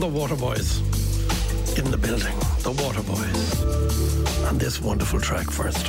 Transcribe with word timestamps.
the 0.00 0.06
Waterboys 0.06 0.78
in 1.76 1.90
the 1.90 1.96
building. 1.96 2.34
The 2.62 2.72
Waterboys. 2.72 4.48
And 4.48 4.60
this 4.60 4.80
wonderful 4.80 5.20
track 5.20 5.50
first. 5.50 5.86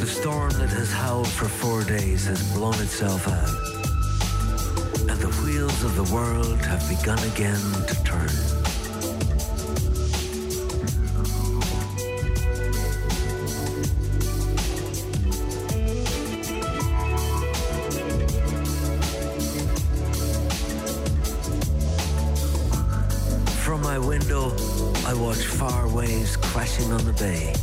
The 0.00 0.06
storm 0.06 0.50
that 0.50 0.70
has 0.70 0.90
howled 0.92 1.28
for 1.28 1.48
four 1.48 1.84
days 1.84 2.26
has 2.26 2.42
blown 2.52 2.74
itself 2.74 3.28
out, 3.28 3.49
wheels 5.80 5.98
of 5.98 6.08
the 6.08 6.14
world 6.14 6.58
have 6.64 6.88
begun 6.88 7.18
again 7.30 7.60
to 7.86 8.04
turn. 8.04 8.28
From 23.64 23.82
my 23.82 23.98
window, 23.98 24.52
I 25.06 25.14
watch 25.14 25.38
far 25.38 25.88
waves 25.88 26.36
crashing 26.36 26.92
on 26.92 27.04
the 27.04 27.12
bay. 27.12 27.54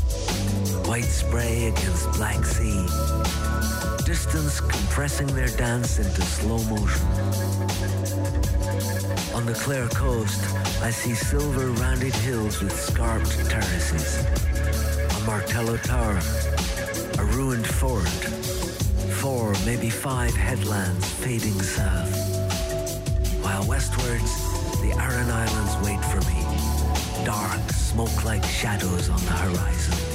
Spray 1.17 1.65
against 1.65 2.11
black 2.13 2.45
sea. 2.45 2.85
Distance 4.05 4.61
compressing 4.61 5.25
their 5.27 5.49
dance 5.49 5.97
into 5.97 6.21
slow 6.21 6.59
motion. 6.65 7.07
On 9.33 9.43
the 9.45 9.55
Clare 9.55 9.87
coast, 9.89 10.39
I 10.83 10.91
see 10.91 11.15
silver 11.15 11.71
rounded 11.81 12.13
hills 12.13 12.61
with 12.61 12.71
scarped 12.71 13.31
terraces. 13.49 14.23
A 15.17 15.19
Martello 15.25 15.77
Tower, 15.77 16.19
a 17.17 17.25
ruined 17.35 17.65
fort, 17.65 18.07
four, 19.19 19.53
maybe 19.65 19.89
five 19.89 20.35
headlands 20.35 21.09
fading 21.13 21.59
south. 21.63 22.13
While 23.41 23.65
westwards, 23.65 24.31
the 24.81 24.93
Aran 24.93 25.31
Islands 25.31 25.75
wait 25.83 26.01
for 26.05 26.21
me. 26.29 26.45
Dark, 27.25 27.71
smoke-like 27.71 28.45
shadows 28.45 29.09
on 29.09 29.19
the 29.25 29.31
horizon. 29.31 30.06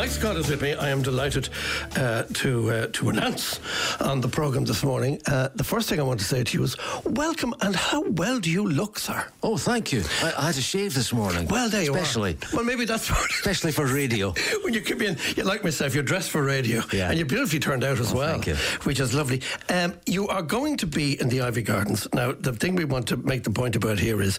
Mike 0.00 0.08
Scott 0.08 0.36
is 0.36 0.48
with 0.48 0.62
me. 0.62 0.72
I 0.72 0.88
am 0.88 1.02
delighted 1.02 1.50
uh, 1.96 2.22
to 2.34 2.70
uh, 2.70 2.86
to 2.92 3.08
announce 3.08 3.60
on 4.00 4.20
the 4.20 4.28
program 4.28 4.64
this 4.64 4.82
morning. 4.84 5.20
Uh, 5.26 5.48
the 5.54 5.64
first 5.64 5.88
thing 5.88 5.98
I 6.00 6.02
want 6.02 6.20
to 6.20 6.26
say 6.26 6.44
to 6.44 6.58
you 6.58 6.64
is 6.64 6.76
welcome 7.04 7.54
and 7.60 7.74
how 7.74 8.02
well 8.02 8.38
do 8.40 8.50
you 8.50 8.66
look, 8.66 8.98
sir? 8.98 9.24
Oh, 9.42 9.56
thank 9.56 9.92
you. 9.92 10.02
I, 10.22 10.32
I 10.38 10.42
had 10.46 10.54
to 10.54 10.62
shave 10.62 10.94
this 10.94 11.12
morning. 11.12 11.46
Well, 11.48 11.68
there 11.68 11.82
you 11.82 11.94
Especially. 11.94 12.36
Well, 12.52 12.64
maybe 12.64 12.84
that's 12.84 13.10
what. 13.10 13.30
Especially 13.30 13.72
for 13.72 13.86
radio. 13.86 14.32
when 14.62 14.74
you 14.74 14.80
come 14.80 15.02
in, 15.02 15.16
you 15.36 15.42
like 15.44 15.64
myself, 15.64 15.94
you're 15.94 16.02
dressed 16.04 16.30
for 16.30 16.42
radio, 16.42 16.82
Yeah. 16.92 17.08
and 17.08 17.18
you're 17.18 17.26
beautifully 17.26 17.58
turned 17.60 17.84
out 17.84 17.98
as 17.98 18.12
Oh, 18.12 18.16
well, 18.16 18.32
thank 18.32 18.46
you. 18.46 18.54
which 18.84 19.00
is 19.00 19.14
lovely. 19.14 19.42
Um, 19.68 19.94
you 20.06 20.28
are 20.28 20.42
going 20.42 20.76
to 20.78 20.86
be 20.86 21.20
in 21.20 21.28
the 21.28 21.38
Iveagh 21.38 21.64
Gardens 21.66 22.06
now. 22.12 22.32
The 22.32 22.52
thing 22.52 22.76
we 22.76 22.84
want 22.84 23.08
to 23.08 23.16
make 23.16 23.42
the 23.44 23.50
point 23.50 23.76
about 23.76 23.98
here 23.98 24.22
is 24.22 24.38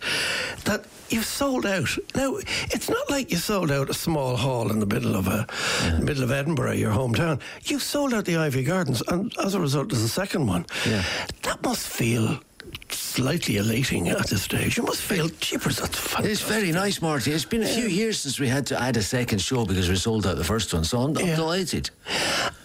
that 0.66 0.85
you've 1.09 1.25
sold 1.25 1.66
out. 1.66 1.89
Now, 2.16 2.38
it's 2.72 2.89
not 2.89 3.09
like 3.09 3.31
you 3.31 3.38
sold 3.38 3.72
out 3.72 3.89
a 3.89 3.94
small 3.94 4.35
hall 4.38 4.72
in 4.72 4.79
the 4.79 4.85
middle 4.85 5.16
of 5.16 5.27
a 5.27 5.47
middle 6.02 6.23
of 6.23 6.31
Edinburgh, 6.31 6.73
your 6.73 6.91
hometown. 6.91 7.41
You 7.64 7.80
sold 7.80 8.14
out 8.14 8.25
the 8.25 8.34
Iveagh 8.34 8.66
Gardens, 8.66 9.02
and 9.08 9.34
as 9.44 9.53
a 9.53 9.59
result, 9.59 9.89
there's 9.89 10.03
a 10.03 10.09
second 10.09 10.47
one. 10.47 10.66
Yeah. 10.86 11.03
That 11.44 11.61
must 11.64 11.88
feel 11.88 12.39
slightly 12.89 13.57
elating 13.57 14.07
at 14.09 14.28
this 14.29 14.44
stage. 14.44 14.78
You 14.78 14.84
must 14.84 15.01
feel, 15.01 15.28
jeepers, 15.40 15.78
that's 15.78 15.97
fantastic. 16.00 16.31
It's 16.31 16.41
very 16.41 16.72
nice, 16.72 17.01
Marty. 17.01 17.31
It's 17.31 17.46
been 17.46 17.63
a 17.63 17.68
few 17.68 17.85
years 17.88 18.19
since 18.19 18.40
we 18.40 18.47
had 18.47 18.66
to 18.68 18.81
add 18.81 18.96
a 18.97 19.01
second 19.01 19.40
show 19.41 19.66
because 19.66 19.90
we 19.90 19.96
sold 19.97 20.25
out 20.25 20.38
the 20.38 20.44
first 20.44 20.73
one, 20.73 20.84
so 20.84 21.00
I'm, 21.01 21.18
I'm 21.18 21.25
Yeah. 21.25 21.35
delighted. 21.35 21.90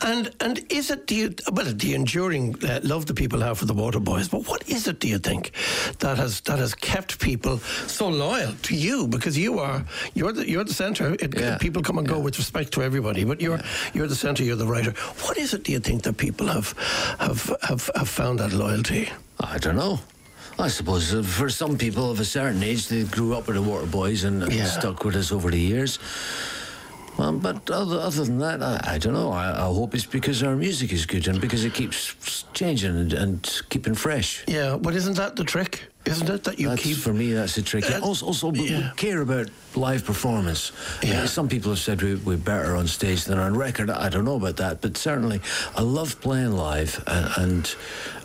And 0.02 0.30
and 0.40 0.60
is 0.70 0.90
it 0.90 1.06
do 1.06 1.14
you 1.14 1.34
well 1.52 1.72
the 1.72 1.94
enduring 1.94 2.54
uh, 2.64 2.80
love 2.82 3.06
that 3.06 3.14
people 3.14 3.40
have 3.40 3.58
for 3.58 3.64
the 3.66 3.74
Waterboys? 3.74 4.30
But 4.30 4.46
what 4.46 4.68
is 4.68 4.86
it? 4.86 5.00
Do 5.00 5.08
you 5.08 5.18
think 5.18 5.50
that 5.98 6.16
has 6.18 6.40
that 6.42 6.58
has 6.58 6.74
kept 6.74 7.18
people 7.18 7.58
so 7.86 8.08
loyal 8.08 8.52
to 8.62 8.74
you? 8.74 9.06
Because 9.08 9.36
you 9.38 9.58
are 9.58 9.84
you're 10.14 10.32
the 10.32 10.48
you're 10.48 10.64
the 10.64 10.74
centre. 10.74 11.16
Yeah. 11.36 11.58
People 11.58 11.82
come 11.82 11.98
and 11.98 12.06
go 12.08 12.18
with 12.20 12.38
respect 12.38 12.72
to 12.72 12.82
everybody, 12.82 13.24
but 13.24 13.40
you're 13.40 13.60
you're 13.94 14.06
the 14.08 14.14
centre. 14.16 14.44
You're 14.44 14.56
the 14.64 14.66
writer. 14.66 14.92
What 15.26 15.36
is 15.38 15.54
it? 15.54 15.64
Do 15.64 15.72
you 15.72 15.80
think 15.80 16.02
that 16.02 16.16
people 16.16 16.46
have 16.46 16.72
have 17.18 17.56
have, 17.62 17.90
have 17.96 18.08
found 18.08 18.38
that 18.38 18.52
loyalty? 18.52 19.08
I 19.40 19.58
don't 19.58 19.76
know. 19.76 19.98
I 20.58 20.68
suppose 20.68 21.12
uh, 21.14 21.22
for 21.22 21.50
some 21.50 21.76
people 21.76 22.10
of 22.10 22.18
a 22.20 22.24
certain 22.24 22.62
age, 22.62 22.88
they 22.88 23.04
grew 23.04 23.34
up 23.34 23.46
with 23.46 23.56
the 23.56 23.62
Waterboys 23.62 24.24
and, 24.24 24.42
and 24.42 24.52
Yeah. 24.52 24.64
stuck 24.66 25.04
with 25.04 25.14
us 25.16 25.30
over 25.32 25.50
the 25.50 25.58
years. 25.60 25.98
Um, 27.18 27.38
but 27.38 27.70
other, 27.70 27.98
other 27.98 28.24
than 28.24 28.38
that, 28.38 28.62
I, 28.62 28.80
I 28.94 28.98
don't 28.98 29.14
know. 29.14 29.30
I, 29.32 29.50
I 29.50 29.64
hope 29.64 29.94
it's 29.94 30.06
because 30.06 30.42
our 30.42 30.54
music 30.56 30.92
is 30.92 31.06
good 31.06 31.28
and 31.28 31.40
because 31.40 31.64
it 31.64 31.72
keeps 31.74 32.44
changing 32.52 32.96
and, 32.96 33.12
and 33.12 33.62
keeping 33.68 33.94
fresh. 33.94 34.44
Yeah, 34.46 34.76
but 34.80 34.94
isn't 34.94 35.16
that 35.16 35.36
the 35.36 35.44
trick? 35.44 35.84
Isn't 36.06 36.28
it 36.30 36.44
that 36.44 36.58
you 36.58 36.68
That's, 36.68 36.82
keep 36.82 36.96
for 36.96 37.12
me, 37.12 37.32
that's 37.32 37.54
the 37.56 37.62
trick. 37.62 37.84
Uh, 37.90 37.98
also, 38.00 38.26
also 38.26 38.48
we- 38.50 38.70
yeah. 38.70 38.92
care 38.96 39.20
about 39.22 39.48
live 39.74 40.04
performance. 40.04 40.72
Yeah. 41.02 41.26
some 41.26 41.48
people 41.48 41.70
have 41.72 41.78
said 41.80 42.00
we, 42.00 42.14
we're 42.14 42.36
better 42.38 42.76
on 42.76 42.86
stage 42.86 43.24
than 43.24 43.38
on 43.38 43.56
record. 43.56 43.90
I 43.90 44.08
don't 44.08 44.24
know 44.24 44.36
about 44.36 44.56
that, 44.56 44.80
but 44.80 44.96
certainly 44.96 45.40
I 45.76 45.82
love 45.82 46.20
playing 46.20 46.52
live, 46.52 47.02
and 47.06 47.26
and, 47.36 47.74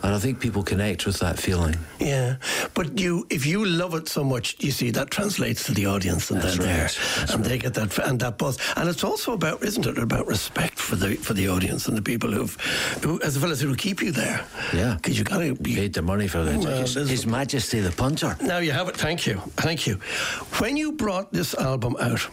and 0.02 0.14
I 0.14 0.18
think 0.18 0.40
people 0.40 0.62
connect 0.62 1.04
with 1.06 1.18
that 1.18 1.38
feeling. 1.38 1.76
Yeah, 1.98 2.36
but 2.74 2.98
you, 2.98 3.26
if 3.30 3.44
you 3.44 3.64
love 3.66 3.94
it 3.94 4.08
so 4.08 4.24
much, 4.24 4.56
you 4.60 4.70
see 4.70 4.90
that 4.92 5.10
translates 5.10 5.64
to 5.66 5.72
the 5.74 5.86
audience, 5.86 6.30
and 6.30 6.40
That's 6.40 6.56
then 6.56 6.66
right, 6.66 6.74
there, 6.74 6.88
that's 7.18 7.34
and 7.34 7.44
they 7.44 7.58
get 7.58 7.74
that 7.74 7.98
and 7.98 8.18
that 8.20 8.38
buzz, 8.38 8.58
and 8.76 8.88
it's 8.88 9.04
also 9.04 9.32
about, 9.34 9.62
isn't 9.62 9.84
it, 9.86 9.98
about 9.98 10.26
respect 10.26 10.78
for 10.78 10.96
the 10.96 11.16
for 11.16 11.34
the 11.34 11.48
audience 11.48 11.88
and 11.88 11.96
the 11.98 12.02
people 12.02 12.30
who've, 12.30 12.54
who, 13.02 13.20
as 13.22 13.38
well 13.38 13.50
as 13.50 13.60
who 13.60 13.74
keep 13.76 14.00
you 14.00 14.12
there. 14.12 14.44
Yeah. 14.72 14.94
because 14.94 15.18
you 15.18 15.24
got 15.24 15.38
to 15.38 15.54
be. 15.56 15.74
Paid 15.74 15.92
the 15.94 16.02
money 16.02 16.28
for 16.28 16.44
that. 16.44 16.58
Well, 16.58 16.80
His, 16.80 16.94
His 16.94 17.26
Majesty 17.26 17.71
the 17.80 17.92
punter. 17.92 18.36
Now 18.40 18.58
you 18.58 18.72
have 18.72 18.88
it. 18.88 18.96
Thank 18.96 19.26
you, 19.26 19.40
thank 19.56 19.86
you. 19.86 19.94
When 20.58 20.76
you 20.76 20.92
brought 20.92 21.32
this 21.32 21.54
album 21.54 21.96
out. 22.00 22.28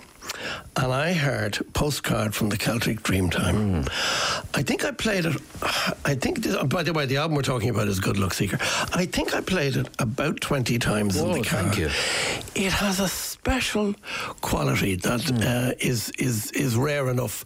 And 0.76 0.94
I 0.94 1.14
heard 1.14 1.58
Postcard 1.74 2.34
from 2.34 2.50
the 2.50 2.58
Celtic 2.58 3.02
Dreamtime. 3.02 3.88
I 4.54 4.64
think 4.64 4.86
I 4.86 4.92
played 4.92 5.26
it. 5.26 5.36
I 6.06 6.16
think, 6.16 6.42
this, 6.44 6.56
by 6.64 6.84
the 6.84 6.94
way, 6.94 7.06
the 7.06 7.18
album 7.18 7.36
we're 7.36 7.42
talking 7.42 7.70
about 7.70 7.88
is 7.88 8.00
Good 8.00 8.18
Luck 8.18 8.34
Seeker. 8.34 8.58
I 8.94 9.06
think 9.06 9.34
I 9.36 9.42
played 9.42 9.76
it 9.76 9.90
about 10.00 10.40
20 10.42 10.80
times 10.80 11.18
in 11.18 11.32
the 11.32 11.44
car. 11.44 11.64
thank 11.64 11.78
you. 11.78 11.90
It 12.56 12.72
has 12.74 13.00
a 13.00 13.08
special 13.08 13.94
quality 14.42 14.96
that 14.96 15.22
Hmm. 15.30 15.38
uh, 15.42 15.72
is 15.80 16.10
is 16.18 16.52
is 16.52 16.76
rare 16.76 17.10
enough. 17.10 17.44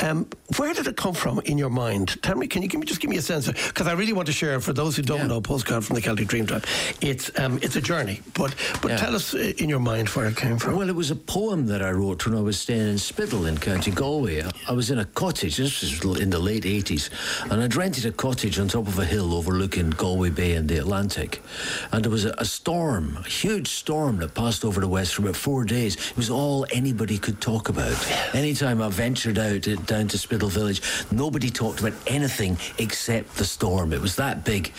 Um, 0.00 0.26
where 0.56 0.72
did 0.74 0.86
it 0.86 0.96
come 0.96 1.14
from 1.14 1.40
in 1.44 1.58
your 1.58 1.70
mind? 1.70 2.20
Tell 2.22 2.36
me, 2.36 2.46
can 2.46 2.62
you 2.62 2.68
give 2.68 2.80
me 2.80 2.86
just 2.86 3.00
give 3.00 3.10
me 3.10 3.16
a 3.16 3.22
sense? 3.22 3.46
Because 3.48 3.86
I 3.86 3.92
really 3.92 4.12
want 4.12 4.26
to 4.26 4.32
share 4.32 4.60
for 4.60 4.72
those 4.72 4.96
who 4.96 5.02
don't 5.02 5.18
Yeah. 5.18 5.26
know 5.28 5.40
Postcard 5.40 5.84
from 5.84 5.94
the 5.96 6.02
Celtic 6.02 6.28
Dreamtime. 6.28 6.64
It's 7.00 7.30
um, 7.38 7.58
it's 7.62 7.76
a 7.76 7.80
journey, 7.80 8.20
but 8.34 8.54
but 8.82 8.90
Yeah. 8.92 8.96
tell 8.98 9.14
us 9.16 9.34
uh, 9.34 9.52
in 9.58 9.68
your 9.68 9.80
mind 9.80 10.08
where 10.10 10.26
it 10.28 10.36
came 10.36 10.58
from. 10.58 10.76
Well, 10.76 10.88
it 10.88 10.94
was 10.96 11.10
a 11.10 11.16
poem 11.16 11.66
that 11.66 11.82
I 11.82 11.90
wrote 11.90 12.21
when 12.26 12.36
I 12.36 12.40
was 12.40 12.60
staying 12.60 12.88
in 12.88 12.96
Spiddal 12.96 13.48
in 13.48 13.58
County 13.58 13.90
Galway. 13.90 14.44
I 14.68 14.72
was 14.72 14.90
in 14.90 14.98
a 14.98 15.04
cottage, 15.04 15.56
this 15.56 15.80
was 15.80 16.20
in 16.20 16.30
the 16.30 16.38
late 16.38 16.64
80s, 16.64 17.10
and 17.50 17.62
I'd 17.62 17.74
rented 17.74 18.06
a 18.06 18.12
cottage 18.12 18.58
on 18.58 18.68
top 18.68 18.86
of 18.86 18.98
a 18.98 19.04
hill 19.04 19.34
overlooking 19.34 19.90
Galway 19.90 20.30
Bay 20.30 20.54
and 20.54 20.68
the 20.68 20.78
Atlantic. 20.78 21.42
And 21.90 22.04
there 22.04 22.10
was 22.10 22.24
a, 22.24 22.34
a 22.38 22.44
storm, 22.44 23.16
a 23.16 23.28
huge 23.28 23.68
storm 23.68 24.18
that 24.18 24.34
passed 24.34 24.64
over 24.64 24.80
the 24.80 24.88
west 24.88 25.14
for 25.14 25.22
about 25.22 25.36
four 25.36 25.64
days. 25.64 25.96
It 25.96 26.16
was 26.16 26.30
all 26.30 26.66
anybody 26.70 27.18
could 27.18 27.40
talk 27.40 27.68
about. 27.68 27.96
Anytime 28.34 28.82
I 28.82 28.88
ventured 28.88 29.38
out 29.38 29.66
uh, 29.66 29.76
down 29.76 30.08
to 30.08 30.16
Spiddal 30.16 30.50
Village, 30.50 30.82
nobody 31.10 31.50
talked 31.50 31.80
about 31.80 31.94
anything 32.06 32.56
except 32.78 33.36
the 33.36 33.44
storm. 33.44 33.92
It 33.92 34.00
was 34.00 34.16
that 34.16 34.44
big. 34.44 34.72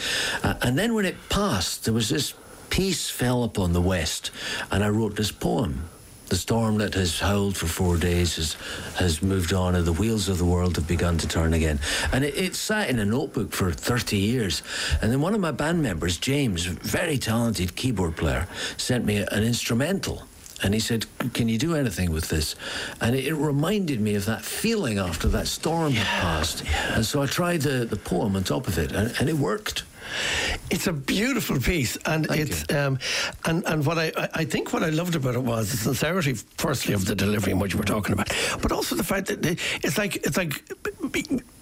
Uh, 0.43 0.55
and 0.61 0.77
then 0.77 0.93
when 0.93 1.05
it 1.05 1.15
passed, 1.29 1.85
there 1.85 1.93
was 1.93 2.09
this 2.09 2.33
peace 2.69 3.09
fell 3.09 3.43
upon 3.43 3.73
the 3.73 3.81
west, 3.81 4.31
and 4.71 4.83
I 4.83 4.89
wrote 4.89 5.15
this 5.15 5.31
poem. 5.31 5.89
The 6.33 6.39
storm 6.39 6.79
that 6.79 6.95
has 6.95 7.19
howled 7.19 7.55
for 7.55 7.67
four 7.67 7.95
days 7.95 8.37
has, 8.37 8.53
has 8.95 9.21
moved 9.21 9.53
on, 9.53 9.75
and 9.75 9.85
the 9.85 9.93
wheels 9.93 10.29
of 10.29 10.39
the 10.39 10.45
world 10.45 10.77
have 10.77 10.87
begun 10.87 11.15
to 11.19 11.27
turn 11.27 11.53
again. 11.53 11.79
And 12.11 12.25
it, 12.25 12.35
it 12.35 12.55
sat 12.55 12.89
in 12.89 12.97
a 12.97 13.05
notebook 13.05 13.51
for 13.51 13.71
30 13.71 14.17
years. 14.17 14.63
And 14.99 15.11
then 15.11 15.21
one 15.21 15.35
of 15.35 15.41
my 15.41 15.51
band 15.51 15.83
members, 15.83 16.17
James, 16.17 16.65
very 16.65 17.19
talented 17.19 17.75
keyboard 17.75 18.17
player, 18.17 18.47
sent 18.77 19.05
me 19.05 19.17
an 19.17 19.43
instrumental. 19.43 20.23
And 20.63 20.73
he 20.73 20.79
said, 20.79 21.05
Can 21.33 21.49
you 21.49 21.59
do 21.59 21.75
anything 21.75 22.11
with 22.11 22.29
this? 22.29 22.55
And 22.99 23.15
it, 23.15 23.27
it 23.27 23.35
reminded 23.35 24.01
me 24.01 24.15
of 24.15 24.25
that 24.25 24.41
feeling 24.41 24.97
after 24.97 25.27
that 25.27 25.45
storm 25.45 25.91
had 25.91 26.07
passed. 26.19 26.63
And 26.95 27.05
so 27.05 27.21
I 27.21 27.27
tried 27.27 27.61
the, 27.61 27.85
the 27.85 27.95
poem 27.95 28.35
on 28.35 28.43
top 28.43 28.67
of 28.67 28.79
it, 28.79 28.91
and, 28.91 29.13
and 29.19 29.29
it 29.29 29.35
worked. 29.35 29.83
It's 30.69 30.87
a 30.87 30.93
beautiful 30.93 31.59
piece, 31.59 31.97
and 32.05 32.25
Thank 32.27 32.41
it's 32.41 32.63
um, 32.73 32.97
and 33.45 33.63
and 33.65 33.85
what 33.85 33.97
I 33.97 34.11
I- 34.33 34.45
think 34.45 34.71
what 34.73 34.83
I 34.83 34.89
loved 34.89 35.15
about 35.15 35.35
it 35.35 35.43
was 35.43 35.71
the 35.71 35.77
sincerity, 35.77 36.33
firstly 36.57 36.93
of 36.93 37.05
the 37.05 37.15
delivery 37.15 37.51
and 37.51 37.61
what 37.61 37.71
you 37.73 37.79
were 37.79 37.85
talking 37.85 38.13
about, 38.13 38.29
but 38.61 38.71
also 38.71 38.95
the 38.95 39.03
fact 39.03 39.27
that 39.27 39.45
it's 39.83 39.97
like 39.97 40.15
it's 40.17 40.37
like 40.37 40.53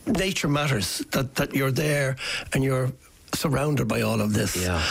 nature 0.05 0.47
matters. 0.49 1.03
That 1.11 1.35
that 1.35 1.53
you're 1.55 1.71
there 1.71 2.15
and 2.53 2.63
you're 2.63 2.91
surrounded 3.35 3.87
by 3.87 4.01
all 4.01 4.21
of 4.21 4.33
this. 4.33 4.55
Yeah. 4.55 4.81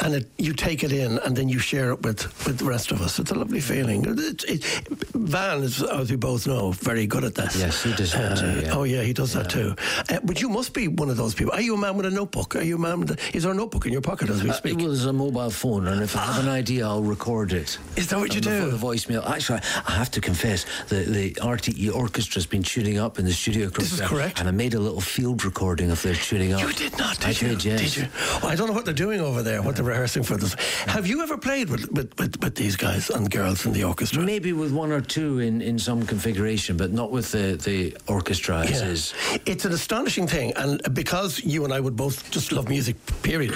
And 0.00 0.14
it, 0.14 0.30
you 0.38 0.52
take 0.52 0.84
it 0.84 0.92
in 0.92 1.18
and 1.20 1.36
then 1.36 1.48
you 1.48 1.58
share 1.58 1.90
it 1.90 2.02
with, 2.02 2.22
with 2.46 2.58
the 2.58 2.64
rest 2.64 2.92
of 2.92 3.00
us. 3.00 3.18
It's 3.18 3.30
a 3.30 3.34
lovely 3.34 3.60
feeling. 3.60 4.04
It, 4.06 4.44
it, 4.44 4.64
Van 5.14 5.62
is, 5.62 5.82
as 5.82 6.10
we 6.10 6.16
both 6.16 6.46
know, 6.46 6.72
very 6.72 7.06
good 7.06 7.24
at 7.24 7.34
this. 7.34 7.56
Yes, 7.58 7.82
he 7.82 7.92
does 7.94 8.12
that 8.12 8.38
too, 8.38 8.60
yeah. 8.66 8.74
Oh, 8.76 8.84
yeah, 8.84 9.02
he 9.02 9.12
does 9.12 9.32
that 9.32 9.50
too. 9.50 9.74
Uh, 10.08 10.20
but 10.24 10.40
you 10.40 10.48
must 10.48 10.72
be 10.74 10.88
one 10.88 11.10
of 11.10 11.16
those 11.16 11.34
people. 11.34 11.52
Are 11.54 11.60
you 11.60 11.74
a 11.74 11.78
man 11.78 11.96
with 11.96 12.06
a 12.06 12.10
notebook? 12.10 12.54
Are 12.56 12.62
you 12.62 12.76
a 12.76 12.78
man 12.78 13.00
with 13.00 13.10
a, 13.12 13.36
Is 13.36 13.42
there 13.42 13.52
a 13.52 13.54
notebook 13.54 13.86
in 13.86 13.92
your 13.92 14.00
pocket 14.02 14.30
as 14.30 14.42
we 14.42 14.50
Uh, 14.50 14.54
speak? 14.54 14.76
well, 14.76 14.86
there's 14.86 15.04
a 15.06 15.12
mobile 15.12 15.50
phone, 15.50 15.88
and 15.88 16.02
if 16.02 16.14
I 16.16 16.20
have 16.20 16.42
an 16.44 16.48
idea, 16.50 16.86
I'll 16.86 17.02
record 17.02 17.52
it. 17.52 17.78
Is 17.96 18.06
that 18.08 18.18
what 18.18 18.34
you 18.34 18.40
do? 18.40 18.70
the 18.70 18.76
voicemail. 18.76 19.28
Actually, 19.28 19.60
I 19.86 19.92
have 19.92 20.10
to 20.12 20.20
confess, 20.20 20.64
the, 20.88 20.96
the 20.96 21.30
RTE 21.34 21.90
orchestra's 21.92 22.46
been 22.46 22.62
tuning 22.62 22.98
up 22.98 23.18
in 23.18 23.24
the 23.24 23.32
studio. 23.32 23.68
across 23.68 23.90
This 23.90 24.00
is 24.00 24.06
correct. 24.06 24.38
And 24.38 24.48
I 24.48 24.52
made 24.52 24.74
a 24.74 24.78
little 24.80 25.00
field 25.00 25.44
recording 25.44 25.90
of 25.90 26.00
their 26.02 26.14
tuning 26.14 26.52
up. 26.52 26.60
You 26.60 26.72
did 26.72 26.96
not, 26.98 27.16
did 27.18 27.26
I 27.26 27.30
you? 27.30 27.34
did, 27.56 27.64
yes. 27.64 27.77
Did 27.78 27.96
you? 27.96 28.06
Oh, 28.42 28.48
I 28.48 28.54
don't 28.56 28.66
know 28.68 28.72
what 28.74 28.84
they're 28.84 28.94
doing 28.94 29.20
over 29.20 29.42
there, 29.42 29.62
what 29.62 29.76
they're 29.76 29.84
rehearsing 29.84 30.22
for 30.22 30.36
this. 30.36 30.54
Have 30.86 31.06
you 31.06 31.22
ever 31.22 31.36
played 31.38 31.70
with, 31.70 31.90
with, 31.92 32.18
with, 32.18 32.42
with 32.42 32.54
these 32.54 32.76
guys 32.76 33.10
and 33.10 33.30
girls 33.30 33.64
in 33.66 33.72
the 33.72 33.84
orchestra? 33.84 34.22
Maybe 34.22 34.52
with 34.52 34.72
one 34.72 34.92
or 34.92 35.00
two 35.00 35.38
in, 35.40 35.60
in 35.62 35.78
some 35.78 36.04
configuration, 36.06 36.76
but 36.76 36.92
not 36.92 37.10
with 37.10 37.32
the, 37.32 37.56
the 37.64 37.96
orchestra 38.06 38.60
as 38.60 38.80
Yeah. 38.80 38.88
is. 38.88 39.14
It's 39.46 39.64
an 39.64 39.72
astonishing 39.72 40.26
thing, 40.26 40.52
and 40.56 40.80
because 40.94 41.42
you 41.44 41.64
and 41.64 41.72
I 41.72 41.80
would 41.80 41.96
both 41.96 42.30
just 42.30 42.52
love 42.52 42.68
music, 42.68 42.96
period, 43.22 43.52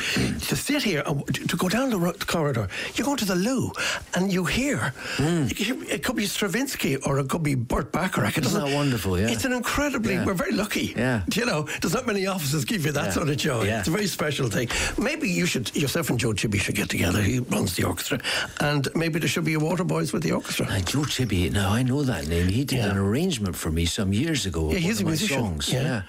to 0.49 0.57
sit 0.57 0.83
here 0.83 1.03
and 1.07 1.25
to 1.49 1.57
go 1.57 1.69
down 1.69 1.91
the 1.91 1.99
ro- 1.99 2.13
corridor, 2.27 2.69
you 2.95 3.05
go 3.05 3.17
to 3.17 3.25
the 3.25 3.35
loo 3.37 3.73
and 4.15 4.33
you 4.33 4.45
hear, 4.45 4.93
Hmm. 5.17 5.47
you 5.49 5.65
hear- 5.65 5.85
it 5.89 6.03
could 6.05 6.17
be 6.17 6.27
Stravinsky 6.27 6.97
or 6.97 7.19
it 7.19 7.29
could 7.29 7.43
be 7.43 7.55
Burt 7.55 7.93
Bacharach. 7.93 8.39
It 8.39 8.45
Isn't 8.47 8.65
that 8.65 8.75
wonderful, 8.75 9.19
yeah? 9.19 9.29
It's 9.29 9.45
an 9.45 9.53
incredibly, 9.53 10.15
Yeah. 10.15 10.25
we're 10.25 10.35
very 10.35 10.53
lucky. 10.53 10.95
Yeah. 10.97 11.23
You 11.35 11.47
know, 11.47 11.67
there's 11.81 11.95
not 11.95 12.07
many 12.07 12.27
offices 12.27 12.65
give 12.65 12.85
you 12.87 12.93
that 12.93 13.07
Yeah. 13.07 13.13
sort 13.13 13.29
of 13.29 13.37
joy. 13.37 13.65
Yeah. 13.65 13.79
It's 13.81 13.89
a 13.89 13.91
very 13.91 14.07
special 14.13 14.49
thing. 14.49 14.69
Maybe 14.99 15.29
you 15.29 15.47
should, 15.47 15.75
yourself 15.75 16.11
and 16.11 16.19
Joe 16.19 16.33
Csibi 16.33 16.59
should 16.61 16.75
get 16.75 16.89
together. 16.91 17.21
He 17.23 17.39
runs 17.41 17.75
the 17.77 17.85
orchestra. 17.85 18.21
And 18.61 18.89
maybe 18.95 19.19
there 19.19 19.29
should 19.29 19.45
be 19.45 19.55
a 19.55 19.59
Waterboys 19.59 20.13
with 20.13 20.23
the 20.23 20.33
orchestra. 20.33 20.67
Uh, 20.67 20.81
Joe 20.81 21.01
Csibi, 21.01 21.51
now 21.51 21.71
I 21.73 21.83
know 21.83 22.03
that 22.03 22.29
name. 22.29 22.49
He 22.49 22.65
did 22.65 22.79
Yeah. 22.79 22.91
an 22.91 22.97
arrangement 22.99 23.57
for 23.57 23.71
me 23.71 23.87
some 23.87 24.13
years 24.13 24.47
ago. 24.47 24.71
Yeah, 24.73 24.79
he's 24.79 25.01
a 25.01 25.05
one 25.05 25.15
of 25.15 25.21
my 25.21 25.27
musician. 25.27 25.39
Songs. 25.43 25.73
Yeah. 25.73 25.83
yeah. 25.83 26.03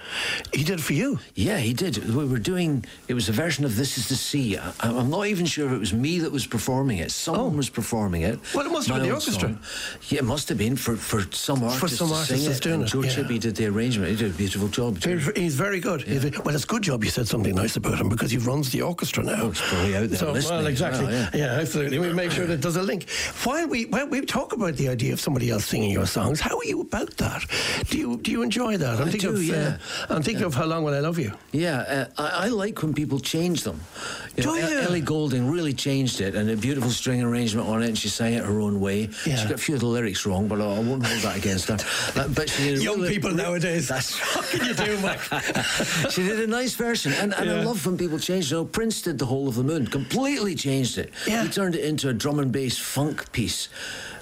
He 0.52 0.64
did 0.64 0.78
it 0.80 0.82
for 0.82 0.92
you. 0.92 1.18
Yeah, 1.34 1.58
he 1.58 1.72
did. 1.72 1.94
We 2.14 2.24
were 2.26 2.38
doing. 2.38 2.84
It 3.08 3.14
was 3.14 3.28
a 3.28 3.32
version 3.32 3.64
of 3.64 3.76
"This 3.76 3.96
Is 3.98 4.08
the 4.08 4.16
Sea." 4.16 4.58
I, 4.58 4.72
I'm 4.80 5.10
not 5.10 5.26
even 5.26 5.46
sure 5.46 5.66
if 5.66 5.72
it 5.72 5.78
was 5.78 5.92
me 5.92 6.18
that 6.20 6.30
was 6.32 6.46
performing 6.46 6.98
it. 6.98 7.10
Someone 7.10 7.56
was 7.56 7.70
performing 7.70 8.22
it. 8.22 8.38
Oh. 8.38 8.58
Well, 8.58 8.66
it 8.66 8.72
must 8.72 8.88
have 8.88 8.96
been 8.98 9.08
the 9.08 9.14
orchestra. 9.14 9.48
song. 9.48 9.58
Yeah, 10.10 10.18
it 10.20 10.24
must 10.24 10.48
have 10.50 10.58
been 10.58 10.76
for, 10.76 10.96
for 10.96 11.22
some 11.32 11.62
artist 11.62 11.80
For 11.80 11.88
some 11.88 12.12
artist 12.12 12.46
it. 12.48 12.62
doing 12.62 12.74
and 12.74 12.84
it, 12.84 12.88
Joe 12.88 13.02
yeah. 13.02 13.38
Did 13.38 13.56
the 13.56 13.66
arrangement. 13.66 14.10
He 14.10 14.16
did 14.16 14.30
a 14.32 14.34
beautiful 14.36 14.68
job. 14.68 15.00
too. 15.00 15.18
He's- 15.34 15.54
very 15.54 15.80
good. 15.80 16.02
He's- 16.02 16.24
well, 16.44 16.54
it's 16.54 16.64
a 16.64 16.66
good 16.66 16.82
job 16.82 17.04
you 17.04 17.10
said 17.10 17.26
something 17.28 17.54
nice 17.54 17.76
about 17.76 17.93
him 17.98 18.08
because 18.08 18.30
he 18.30 18.38
runs 18.38 18.70
the 18.70 18.82
orchestra 18.82 19.22
now. 19.22 19.52
Oh, 19.72 19.94
out 19.94 20.08
there 20.10 20.18
So, 20.18 20.32
well, 20.32 20.66
exactly. 20.66 21.06
well, 21.06 21.30
yeah. 21.34 21.58
absolutely. 21.60 21.98
We 21.98 22.12
make 22.12 22.30
sure 22.30 22.46
that 22.46 22.62
there's 22.62 22.76
a 22.76 22.82
link. 22.82 23.08
While 23.44 23.68
we 23.68 23.84
while 23.86 24.06
we 24.06 24.20
talk 24.22 24.52
about 24.52 24.74
the 24.76 24.88
idea 24.88 25.12
of 25.12 25.20
somebody 25.20 25.50
else 25.50 25.64
singing 25.66 25.90
your 25.90 26.06
songs, 26.06 26.40
how 26.40 26.56
are 26.58 26.64
you 26.64 26.80
about 26.80 27.16
that? 27.18 27.44
Do 27.90 27.98
you 27.98 28.16
do 28.18 28.30
you 28.30 28.42
enjoy 28.42 28.76
that? 28.78 29.00
I'm 29.00 29.08
I 29.08 29.10
thinking 29.10 29.30
do, 29.30 29.36
of 29.36 29.44
yeah. 29.44 29.78
I'm 30.08 30.22
thinking 30.22 30.44
of 30.44 30.54
how 30.54 30.66
long 30.66 30.84
will 30.84 30.94
I 30.94 31.00
love 31.00 31.18
you? 31.18 31.32
Yeah, 31.52 32.08
uh, 32.16 32.22
I, 32.22 32.46
I 32.46 32.48
like 32.48 32.82
when 32.82 32.94
people 32.94 33.18
change 33.20 33.62
them. 33.62 33.80
Do 34.36 34.42
know, 34.46 34.54
you? 34.56 34.78
Ellie 34.80 35.00
Goulding 35.00 35.48
really 35.50 35.72
changed 35.72 36.20
it, 36.20 36.34
and 36.34 36.50
a 36.50 36.56
beautiful 36.56 36.90
string 36.90 37.22
arrangement 37.22 37.68
on 37.68 37.82
it, 37.82 37.88
and 37.88 37.98
she 37.98 38.08
sang 38.08 38.34
it 38.34 38.44
her 38.44 38.60
own 38.60 38.80
way. 38.80 39.08
Yeah. 39.26 39.36
She 39.36 39.44
got 39.48 39.52
a 39.54 39.58
few 39.58 39.74
of 39.76 39.80
the 39.80 39.86
lyrics 39.86 40.26
wrong, 40.26 40.48
but 40.48 40.60
I 40.60 40.64
I 40.64 40.78
won't 40.80 41.06
hold 41.06 41.20
that 41.22 41.36
against 41.36 41.68
her. 41.68 41.76
Uh, 42.16 42.28
but 42.28 42.48
she 42.48 42.64
did 42.70 42.82
Young 42.82 43.00
really- 43.00 43.14
people 43.14 43.30
nowadays. 43.32 43.88
That's 43.88 44.18
what 44.36 44.44
can 44.46 44.66
you 44.66 44.74
do, 44.74 44.98
Mike? 45.00 45.20
she 46.10 46.22
did 46.22 46.40
a 46.40 46.46
nice 46.46 46.74
version, 46.74 47.12
and, 47.14 47.34
and 47.34 47.50
I 47.50 47.62
love 47.64 47.83
people 47.92 48.18
changed. 48.18 48.50
You 48.50 48.58
know, 48.58 48.64
Prince 48.64 49.02
did 49.02 49.18
the 49.18 49.26
whole 49.26 49.48
of 49.48 49.54
the 49.54 49.62
moon, 49.62 49.86
completely 49.86 50.54
changed 50.54 50.98
it. 50.98 51.12
Yeah. 51.26 51.44
He 51.44 51.48
turned 51.50 51.74
it 51.74 51.84
into 51.84 52.08
a 52.08 52.12
drum 52.12 52.38
and 52.38 52.50
bass 52.50 52.78
funk 52.78 53.30
piece, 53.32 53.68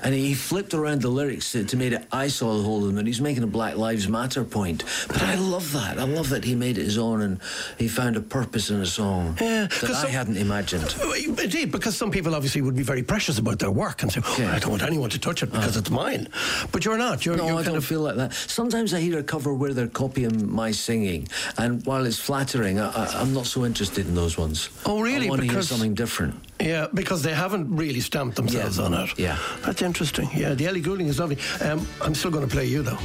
and 0.02 0.14
he 0.14 0.34
flipped 0.34 0.74
around 0.74 1.02
the 1.02 1.08
lyrics 1.08 1.52
to, 1.52 1.64
to 1.64 1.76
make 1.76 1.92
it. 1.92 2.06
I 2.12 2.28
saw 2.28 2.56
the 2.56 2.62
whole 2.62 2.80
of 2.82 2.86
the 2.88 2.92
moon. 2.92 3.06
He's 3.06 3.20
making 3.20 3.42
a 3.42 3.46
Black 3.46 3.76
Lives 3.76 4.08
Matter 4.08 4.44
point, 4.44 4.84
but 5.08 5.22
I 5.22 5.34
love 5.36 5.72
that. 5.72 5.98
I 5.98 6.04
love 6.04 6.28
that 6.30 6.44
he 6.44 6.54
made 6.54 6.78
it 6.78 6.84
his 6.84 6.98
own, 6.98 7.20
and 7.22 7.40
he 7.78 7.88
found 7.88 8.16
a 8.16 8.20
purpose 8.20 8.70
in 8.70 8.80
a 8.80 8.86
song 8.86 9.36
Yeah, 9.40 9.66
that 9.66 9.84
I 9.90 10.02
some- 10.02 10.10
hadn't 10.10 10.36
imagined. 10.36 10.94
Uh, 11.02 11.12
indeed, 11.42 11.70
because 11.70 11.96
some 11.96 12.10
people 12.10 12.34
obviously 12.34 12.62
would 12.62 12.76
be 12.76 12.82
very 12.82 13.02
precious 13.02 13.38
about 13.38 13.58
their 13.58 13.70
work 13.70 14.02
and 14.02 14.12
say, 14.12 14.20
oh, 14.24 14.36
Yeah. 14.38 14.54
I 14.54 14.58
don't 14.58 14.70
want 14.70 14.82
anyone 14.82 15.10
to 15.10 15.18
touch 15.18 15.42
it 15.42 15.52
because 15.52 15.76
uh. 15.76 15.80
it's 15.80 15.90
mine. 15.90 16.28
But 16.72 16.84
you're 16.84 16.98
not. 16.98 17.24
You're, 17.24 17.36
No, 17.36 17.46
you're 17.48 17.58
I 17.58 17.62
don't 17.62 17.76
of 17.76 17.84
feel 17.84 18.00
like 18.00 18.16
that. 18.16 18.32
Sometimes 18.34 18.92
I 18.94 19.00
hear 19.00 19.18
a 19.18 19.22
cover 19.22 19.54
where 19.54 19.72
they're 19.72 19.88
copying 19.88 20.50
my 20.52 20.70
singing, 20.72 21.28
and 21.58 21.84
while 21.86 22.04
it's 22.06 22.18
flattering, 22.18 22.78
I, 22.80 22.90
I, 22.90 23.20
I'm 23.20 23.32
not 23.34 23.46
so 23.46 23.64
interested 23.64 24.06
in 24.06 24.14
those 24.14 24.36
ones. 24.38 24.68
Oh, 24.86 25.00
really? 25.00 25.26
I 25.26 25.30
want 25.30 25.42
to 25.42 25.48
hear 25.48 25.62
something 25.62 25.94
different. 25.94 26.34
Yeah, 26.62 26.86
because 26.94 27.22
they 27.22 27.34
haven't 27.34 27.74
really 27.74 28.00
stamped 28.00 28.36
themselves 28.36 28.78
Yeah. 28.78 28.84
on 28.84 28.94
it. 28.94 29.18
Yeah. 29.18 29.38
That's 29.64 29.82
interesting. 29.82 30.28
Yeah, 30.34 30.54
the 30.54 30.66
Ellie 30.66 30.80
Goulding 30.80 31.08
is 31.08 31.18
lovely. 31.18 31.38
Um, 31.60 31.86
I'm 32.00 32.14
still 32.14 32.30
going 32.30 32.46
to 32.46 32.50
play 32.52 32.66
you, 32.66 32.82
though. 32.82 32.98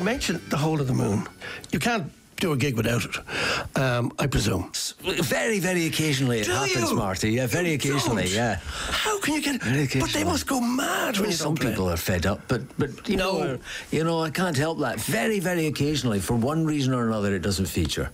Mentioned 0.00 0.40
the 0.50 0.56
whole 0.56 0.80
of 0.80 0.86
the 0.86 0.94
moon. 0.94 1.28
You 1.72 1.78
can't 1.78 2.10
do 2.36 2.52
a 2.52 2.56
gig 2.56 2.74
without 2.74 3.04
it. 3.04 3.16
Um, 3.78 4.12
I 4.18 4.26
presume. 4.26 4.72
Very, 5.02 5.58
very 5.58 5.84
occasionally 5.86 6.40
it 6.40 6.46
Do 6.46 6.52
happens, 6.52 6.90
you? 6.90 6.96
Marty. 6.96 7.32
Yeah, 7.32 7.46
very 7.46 7.68
You 7.68 7.74
occasionally. 7.74 8.22
don't? 8.24 8.32
Yeah. 8.32 8.54
How 9.04 9.20
can 9.20 9.34
you 9.34 9.42
get? 9.42 9.62
Very 9.62 9.86
But 10.00 10.08
they 10.14 10.24
must 10.24 10.46
go 10.46 10.58
mad 10.58 11.18
when 11.18 11.32
Some 11.32 11.54
play. 11.54 11.68
people 11.70 11.90
are 11.90 11.98
fed 11.98 12.24
up, 12.24 12.40
but 12.48 12.62
but 12.78 13.06
you 13.06 13.16
No. 13.18 13.38
know, 13.44 13.58
you 13.90 14.04
know, 14.04 14.22
I 14.22 14.30
can't 14.30 14.56
help 14.56 14.78
that. 14.80 14.98
Very, 15.02 15.38
very 15.38 15.66
occasionally, 15.66 16.18
for 16.18 16.34
one 16.34 16.64
reason 16.64 16.94
or 16.94 17.06
another, 17.06 17.34
it 17.34 17.42
doesn't 17.42 17.66
feature. 17.66 18.08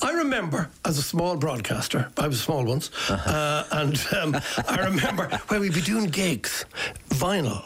I 0.00 0.12
remember 0.12 0.68
as 0.84 0.96
a 0.98 1.02
small 1.02 1.34
broadcaster, 1.36 2.06
I 2.16 2.28
was 2.28 2.40
small 2.40 2.64
once, 2.64 2.90
Uh-huh. 3.08 3.28
uh, 3.28 3.64
and 3.80 3.98
um, 4.12 4.40
I 4.68 4.76
remember 4.84 5.28
when 5.48 5.60
we'd 5.60 5.74
be 5.74 5.80
doing 5.82 6.06
gigs, 6.10 6.64
vinyl, 7.10 7.64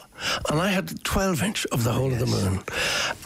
and 0.50 0.60
I 0.60 0.68
had 0.68 1.02
12 1.04 1.42
inch 1.42 1.66
of 1.66 1.84
the 1.84 1.92
whole 1.92 2.12
of 2.12 2.18
the 2.18 2.26
moon, 2.26 2.60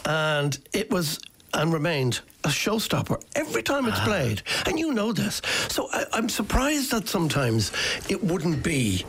and 0.05 0.57
it 0.73 0.89
was 0.91 1.19
and 1.55 1.71
remained 1.71 2.19
a 2.43 2.47
showstopper 2.49 3.21
every 3.35 3.61
time 3.61 3.85
Ah. 3.85 3.89
it's 3.89 3.99
played, 3.99 4.41
and 4.65 4.79
you 4.79 4.91
know 4.93 5.13
this. 5.13 5.41
So 5.69 5.87
I, 5.93 6.05
I'm 6.13 6.27
surprised 6.29 6.91
that 6.91 7.07
sometimes 7.07 7.71
it 8.09 8.23
wouldn't 8.23 8.63
be. 8.63 9.05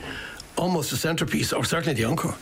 Almost 0.57 0.93
a 0.93 0.97
centerpiece, 0.97 1.53
or 1.53 1.65
certainly 1.65 1.95
the 1.95 2.05
encore. 2.05 2.37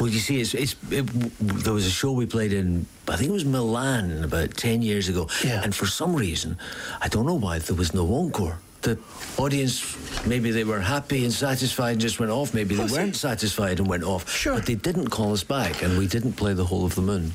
Well, 0.00 0.08
you 0.08 0.18
see, 0.18 0.40
it's, 0.40 0.54
it's 0.54 0.76
it, 0.90 1.06
there 1.38 1.74
was 1.74 1.86
a 1.86 1.90
show 1.90 2.10
we 2.12 2.24
played 2.24 2.54
in, 2.54 2.86
I 3.06 3.16
think 3.16 3.28
it 3.28 3.32
was 3.34 3.44
Milan 3.44 4.24
about 4.24 4.54
10 4.56 4.80
years 4.80 5.10
ago. 5.10 5.28
Yeah. 5.44 5.60
And 5.62 5.74
for 5.74 5.84
some 5.84 6.16
reason, 6.16 6.56
I 7.02 7.08
don't 7.08 7.26
know 7.26 7.34
why, 7.34 7.58
there 7.58 7.76
was 7.76 7.92
no 7.92 8.06
encore. 8.14 8.56
The 8.84 8.98
audience, 9.38 9.96
maybe 10.26 10.50
they 10.50 10.62
were 10.64 10.78
happy 10.78 11.24
and 11.24 11.32
satisfied 11.32 11.92
and 11.92 12.00
just 12.02 12.20
went 12.20 12.30
off. 12.30 12.52
Maybe 12.52 12.74
they 12.74 12.84
weren't 12.84 13.16
satisfied 13.16 13.78
and 13.78 13.88
went 13.88 14.04
off. 14.04 14.28
Sure. 14.28 14.56
But 14.56 14.66
they 14.66 14.74
didn't 14.74 15.08
call 15.08 15.32
us 15.32 15.42
back, 15.42 15.82
and 15.82 15.96
we 15.96 16.06
didn't 16.06 16.34
play 16.34 16.52
the 16.52 16.66
whole 16.66 16.84
of 16.84 16.94
the 16.94 17.00
moon. 17.00 17.32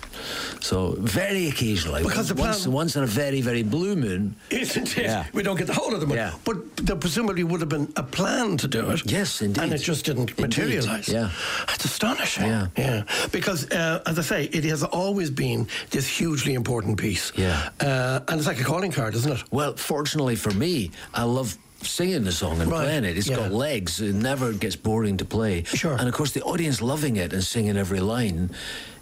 So, 0.62 0.96
very 1.00 1.48
occasionally. 1.48 2.03
Because 2.03 2.29
the 2.29 2.36
once, 2.36 2.68
once 2.68 2.96
on 2.96 3.03
a 3.03 3.08
very, 3.08 3.41
very 3.41 3.63
blue 3.63 3.96
moon. 3.96 4.36
Isn't 4.51 4.96
it? 4.96 5.06
Yeah. 5.06 5.25
We 5.34 5.41
don't 5.41 5.58
get 5.58 5.65
the 5.65 5.74
whole 5.74 5.91
of 5.91 6.01
the 6.01 6.06
moon. 6.06 6.18
Yeah. 6.18 6.34
But 6.46 6.77
there 6.77 6.96
presumably 6.96 7.44
would 7.44 7.62
have 7.62 7.70
been 7.70 7.91
a 7.96 8.03
plan 8.03 8.58
to 8.58 8.68
do 8.68 8.91
it. 8.91 9.12
Yes, 9.12 9.41
indeed. 9.41 9.63
And 9.63 9.74
it 9.74 9.79
just 9.79 10.06
didn't 10.06 10.29
Indeed, 10.38 10.41
materialise. 10.44 11.10
yeah. 11.10 11.32
That's 11.68 11.86
astonishing. 11.86 12.46
Yeah. 12.46 12.68
Yeah. 12.77 13.03
Because, 13.32 13.68
uh, 13.72 14.03
as 14.06 14.20
I 14.20 14.22
say, 14.22 14.44
it 14.46 14.65
has 14.65 14.84
always 14.84 15.32
been 15.32 15.68
this 15.89 16.08
hugely 16.08 16.53
important 16.53 17.00
piece. 17.00 17.32
Yeah. 17.36 17.70
Uh, 17.79 18.20
and 18.27 18.38
it's 18.38 18.48
like 18.48 18.62
a 18.62 18.63
calling 18.63 18.91
card, 18.91 19.15
isn't 19.15 19.32
it? 19.32 19.44
Well, 19.51 19.75
fortunately 19.75 20.36
for 20.36 20.51
me, 20.51 20.91
I 21.13 21.24
love 21.24 21.38
singing 21.81 22.24
the 22.24 22.31
song 22.31 22.62
and 22.62 22.69
Right, 22.72 22.84
playing 22.86 23.05
it. 23.05 23.17
It's 23.17 23.27
yeah. 23.29 23.38
got 23.38 23.51
legs. 23.51 24.01
It 24.01 24.15
never 24.15 24.53
gets 24.53 24.75
boring 24.75 25.17
to 25.17 25.25
play. 25.25 25.63
Sure. 25.63 25.93
And 25.93 26.08
of 26.08 26.13
course, 26.13 26.31
the 26.31 26.41
audience 26.43 26.81
loving 26.81 27.15
it 27.17 27.34
and 27.34 27.43
singing 27.43 27.77
every 27.77 28.00
line 28.00 28.51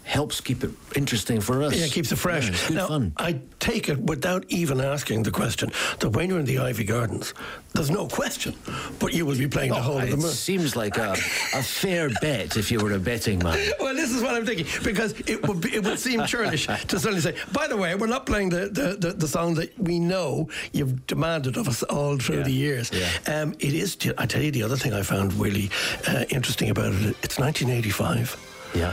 helps 0.08 0.40
keep 0.40 0.64
it 0.64 0.70
interesting 0.96 1.40
for 1.40 1.62
us. 1.62 1.76
Yeah, 1.76 1.84
it 1.84 1.92
keeps 1.92 2.10
it 2.12 2.16
fresh. 2.16 2.44
Yeah, 2.46 2.52
it's 2.52 2.68
good 2.68 2.76
now, 2.76 2.86
fun. 2.88 3.12
I 3.18 3.40
take 3.60 3.88
it 3.90 3.98
without 4.00 4.44
even 4.48 4.80
asking 4.80 5.22
the 5.24 5.30
question 5.30 5.70
that 6.00 6.08
when 6.10 6.30
you're 6.30 6.38
in 6.40 6.46
the 6.46 6.56
Iveagh 6.56 6.86
Gardens, 6.88 7.34
there's 7.74 7.90
no 7.90 8.06
question, 8.08 8.54
but 8.98 9.12
you 9.12 9.26
will 9.26 9.36
be 9.36 9.46
playing 9.48 9.70
the 9.70 9.82
whole 9.82 9.98
of 9.98 10.06
the 10.06 10.10
Oh, 10.12 10.14
it 10.14 10.22
moon. 10.22 10.30
seems 10.30 10.74
like 10.74 10.96
a, 10.96 11.12
a 11.12 11.62
fair 11.62 12.08
bet 12.22 12.56
if 12.56 12.70
you 12.70 12.80
were 12.80 12.92
a 12.94 12.98
betting 12.98 13.38
man. 13.40 13.58
Well, 13.80 13.94
this 13.94 14.10
is 14.10 14.22
what 14.22 14.34
I'm 14.34 14.46
thinking 14.46 14.66
because 14.82 15.12
it 15.26 15.46
would 15.46 15.60
be, 15.60 15.74
it 15.74 15.84
would 15.84 15.98
seem 15.98 16.24
churlish 16.26 16.66
to 16.66 16.98
suddenly 16.98 17.20
say, 17.20 17.34
by 17.52 17.68
the 17.68 17.76
way, 17.76 17.94
we're 17.94 18.06
not 18.06 18.24
playing 18.26 18.48
the, 18.48 18.68
the, 18.70 18.96
the, 18.98 19.12
the 19.12 19.28
song 19.28 19.54
that 19.54 19.78
we 19.78 19.98
know 20.00 20.48
you've 20.72 21.06
demanded 21.06 21.56
of 21.56 21.68
us 21.68 21.82
all 21.84 22.16
through 22.18 22.38
Yeah. 22.38 22.42
the 22.44 22.52
years. 22.52 22.90
Yeah. 22.92 23.08
Um, 23.42 23.52
it 23.60 23.74
is. 23.74 23.96
I 24.16 24.26
tell 24.26 24.42
you, 24.42 24.50
the 24.50 24.62
other 24.62 24.76
thing 24.76 24.92
I 24.94 25.02
found 25.02 25.32
really 25.34 25.70
uh, 26.08 26.24
interesting 26.30 26.70
about 26.70 26.92
it, 26.94 27.16
it's 27.22 27.38
1985. 27.38 28.36
Yeah. 28.74 28.92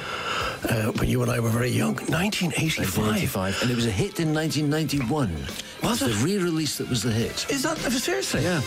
Uh, 0.69 0.91
when 0.93 1.09
you 1.09 1.21
and 1.21 1.31
I 1.31 1.39
were 1.39 1.49
very 1.49 1.69
young, 1.69 1.95
1985. 1.95 2.97
1985. 2.97 3.61
And 3.61 3.71
it 3.71 3.75
was 3.75 3.85
a 3.85 3.91
hit 3.91 4.19
in 4.19 4.33
1991. 4.33 5.31
Was 5.83 6.01
it? 6.01 6.09
it? 6.09 6.15
The 6.15 6.25
re 6.25 6.37
release 6.37 6.77
that 6.77 6.89
was 6.89 7.03
the 7.03 7.11
hit. 7.11 7.45
Is 7.49 7.63
that 7.63 7.77
seriously? 7.77 8.43
Yeah. 8.43 8.61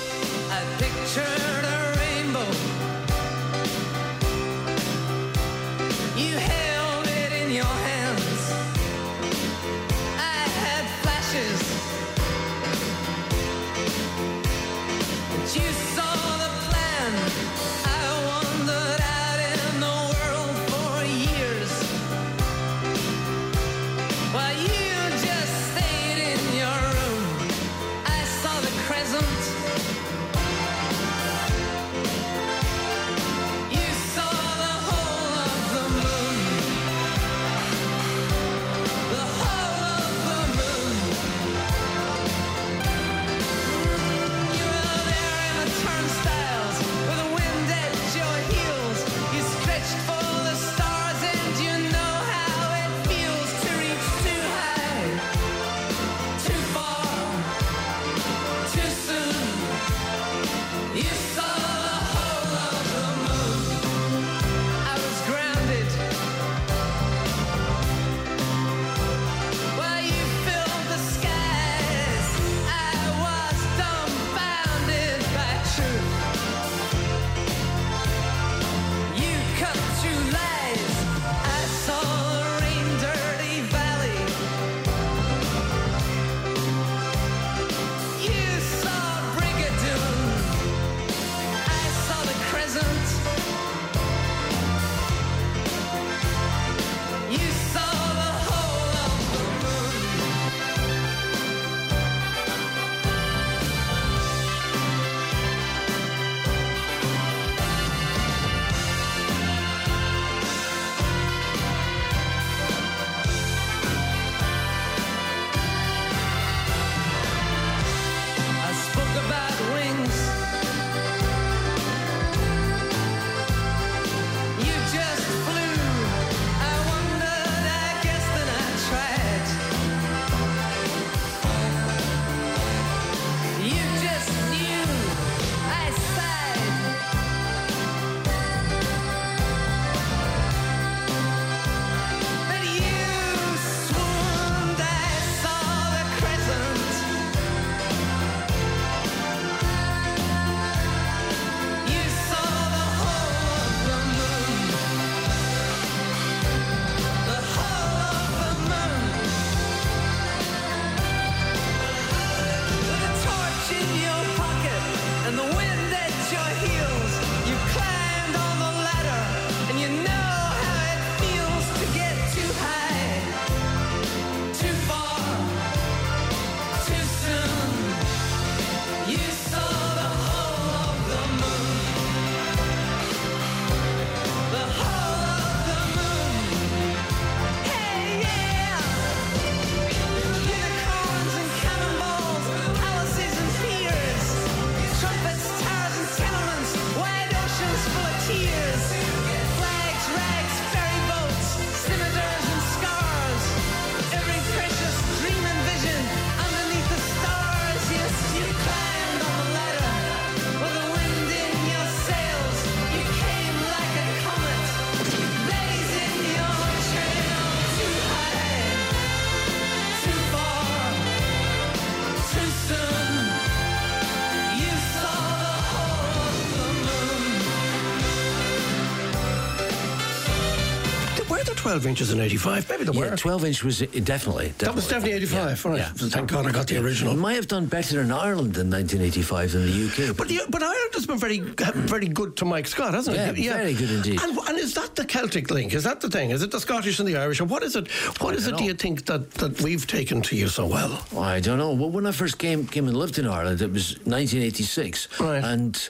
12 231.68 231.86
inches 231.86 232.10
in 232.12 232.20
85. 232.20 232.70
Maybe 232.70 232.84
they 232.84 232.98
Yeah, 232.98 233.10
were. 233.10 233.16
12 233.16 233.44
inch 233.44 233.62
was 233.62 233.82
it, 233.82 234.02
definitely, 234.04 234.54
that 234.58 234.74
was 234.74 234.88
definitely 234.88 235.12
85. 235.12 235.62
Yeah, 235.64 235.70
Right. 235.70 235.78
yeah. 235.80 235.92
Thank 236.08 236.30
God 236.30 236.46
I 236.46 236.50
got 236.52 236.66
the 236.66 236.78
original. 236.78 237.14
might 237.14 237.34
have 237.34 237.46
done 237.46 237.66
better 237.66 238.00
in 238.00 238.10
Ireland 238.10 238.56
in 238.56 238.70
1985 238.70 239.52
than 239.52 239.66
the 239.66 239.86
UK. 239.88 240.16
But, 240.16 240.28
the, 240.28 240.40
but 240.48 240.62
Ireland 240.62 240.94
has 240.94 241.04
been 241.06 241.18
very 241.18 241.40
very 241.40 242.08
good 242.08 242.36
to 242.36 242.46
Mike 242.46 242.66
Scott, 242.66 242.94
hasn't 242.94 243.16
Yeah, 243.16 243.30
it? 243.30 243.38
Yeah, 243.38 243.56
very 243.58 243.74
good 243.74 243.90
indeed. 243.90 244.18
And, 244.22 244.38
and 244.38 244.58
is 244.58 244.72
that 244.74 244.96
the 244.96 245.04
Celtic 245.04 245.50
link? 245.50 245.74
Is 245.74 245.84
that 245.84 246.00
the 246.00 246.08
thing? 246.08 246.30
Is 246.30 246.42
it 246.42 246.50
the 246.50 246.60
Scottish 246.60 246.98
and 247.00 247.06
the 247.08 247.16
Irish? 247.18 247.38
Or 247.40 247.44
what 247.44 247.62
is 247.62 247.76
it? 247.76 247.88
What 248.22 248.34
is 248.34 248.46
it, 248.46 248.56
do 248.56 248.64
you 248.64 248.72
think, 248.74 249.04
that, 249.04 249.30
that 249.32 249.60
we've 249.60 249.86
taken 249.86 250.22
to 250.22 250.36
you 250.36 250.48
so 250.48 250.64
well? 250.66 251.02
I 251.18 251.40
don't 251.40 251.58
know. 251.58 251.72
Well, 251.72 251.90
when 251.90 252.06
I 252.06 252.12
first 252.12 252.38
came 252.38 252.66
came 252.66 252.88
and 252.88 252.96
lived 252.96 253.18
in 253.18 253.26
Ireland, 253.26 253.60
it 253.60 253.70
was 253.72 253.98
1986, 254.06 255.08
Right. 255.20 255.44
and. 255.44 255.88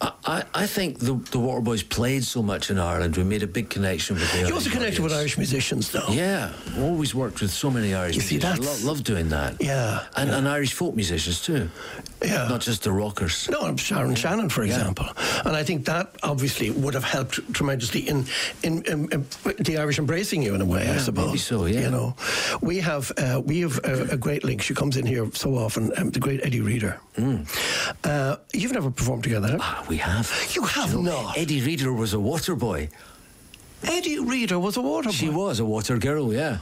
I, 0.00 0.12
I 0.26 0.44
I 0.54 0.66
think 0.66 0.98
the 0.98 1.14
the 1.32 1.38
Waterboys 1.38 1.88
played 1.88 2.22
so 2.24 2.42
much 2.42 2.70
in 2.70 2.78
Ireland. 2.78 3.16
We 3.16 3.24
made 3.24 3.42
a 3.42 3.46
big 3.48 3.68
connection 3.68 4.16
with 4.16 4.30
the 4.30 4.38
You 4.38 4.44
Irish 4.44 4.54
also 4.54 4.70
connected 4.70 5.00
with. 5.02 5.12
Irish 5.12 5.36
musicians, 5.38 5.90
though. 5.90 6.06
Yeah, 6.10 6.52
always 6.78 7.14
worked 7.14 7.40
with 7.40 7.50
so 7.50 7.70
many 7.70 7.94
Irish 7.94 8.14
You 8.16 8.20
see, 8.22 8.36
musicians. 8.36 8.60
that's- 8.60 8.84
Lo- 8.84 8.92
love 8.92 9.02
doing 9.02 9.28
that. 9.30 9.56
Yeah, 9.60 10.04
and, 10.16 10.30
and 10.30 10.46
Irish 10.48 10.72
folk 10.74 10.94
musicians 10.94 11.40
too. 11.42 11.68
Yeah. 12.22 12.48
not 12.48 12.60
just 12.60 12.82
the 12.82 12.90
rockers. 12.92 13.48
No, 13.50 13.76
Sharon 13.76 14.14
Shannon, 14.16 14.48
for 14.48 14.64
Yeah. 14.64 14.74
example, 14.76 15.06
and 15.44 15.56
I 15.56 15.62
think 15.64 15.84
that 15.86 16.14
obviously 16.22 16.70
would 16.70 16.94
have 16.94 17.04
helped 17.04 17.40
tremendously 17.54 18.00
in 18.08 18.26
in, 18.62 18.82
in, 18.84 19.08
in 19.12 19.24
the 19.58 19.78
Irish 19.78 19.98
embracing 19.98 20.42
you 20.42 20.54
in 20.54 20.60
a 20.60 20.64
way. 20.66 20.88
I 20.88 20.98
suppose. 20.98 21.26
maybe 21.26 21.38
so, 21.38 21.66
yeah. 21.66 21.80
You 21.80 21.90
know, 21.90 22.14
we 22.60 22.78
have 22.80 23.10
uh, 23.18 23.40
we 23.44 23.60
have 23.62 23.78
a, 23.84 24.12
a 24.12 24.16
great 24.16 24.44
link. 24.44 24.62
She 24.62 24.74
comes 24.74 24.96
in 24.96 25.06
here 25.06 25.28
so 25.34 25.54
often. 25.56 25.90
Um, 25.96 26.10
the 26.10 26.20
great 26.20 26.40
Eddie 26.44 26.60
Reader. 26.60 27.00
Uh, 28.04 28.36
you've 28.52 28.72
never 28.72 28.90
performed 28.90 29.22
together, 29.24 29.58
have 29.58 29.87
we 29.88 29.96
have. 29.98 30.30
You 30.54 30.62
have 30.64 30.90
Do 30.90 31.02
know, 31.02 31.22
not? 31.22 31.38
Eddie 31.38 31.62
Reader 31.62 31.92
was 31.92 32.12
a 32.14 32.20
water 32.20 32.54
boy. 32.54 32.88
Eddie 33.84 34.18
Reader 34.18 34.58
was 34.58 34.76
a 34.76 34.82
water 34.82 35.08
boy. 35.08 35.14
She 35.14 35.28
was 35.28 35.60
a 35.60 35.64
water 35.64 35.98
girl, 35.98 36.32
yeah. 36.34 36.58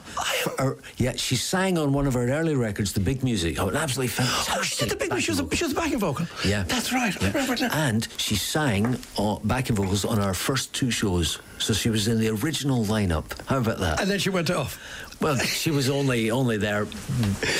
Or- 0.58 0.76
yeah, 0.98 1.14
she 1.16 1.34
sang 1.34 1.78
on 1.78 1.94
one 1.94 2.06
of 2.06 2.12
her 2.12 2.28
early 2.28 2.54
records, 2.54 2.92
the 2.92 3.00
big 3.00 3.24
music. 3.24 3.58
Oh, 3.58 3.68
an 3.68 3.76
absolutely 3.76 4.08
fantastic. 4.08 4.54
Oh, 4.54 4.62
she 4.62 4.76
did 4.84 4.90
the 4.90 4.96
big. 4.96 5.18
She 5.22 5.30
was, 5.30 5.40
a, 5.40 5.56
she 5.56 5.64
was 5.64 5.72
a 5.72 5.76
backing 5.76 5.98
vocal. 5.98 6.26
Yeah. 6.44 6.64
that's 6.64 6.92
right. 6.92 7.16
I 7.22 7.28
remember 7.28 7.56
now. 7.56 7.70
And 7.72 8.06
she 8.18 8.36
sang 8.36 8.98
uh, 9.16 9.36
backing 9.44 9.76
vocals 9.76 10.04
on 10.04 10.18
our 10.18 10.34
first 10.34 10.74
two 10.74 10.90
shows. 10.90 11.38
So 11.58 11.72
she 11.72 11.88
was 11.88 12.06
in 12.06 12.20
the 12.20 12.28
original 12.28 12.84
lineup. 12.84 13.24
How 13.46 13.58
about 13.58 13.78
that? 13.78 14.02
And 14.02 14.10
then 14.10 14.18
she 14.18 14.28
went 14.28 14.50
off. 14.50 14.78
well, 15.22 15.38
she 15.38 15.70
was 15.70 15.88
only 15.88 16.30
only 16.30 16.58
there. 16.58 16.86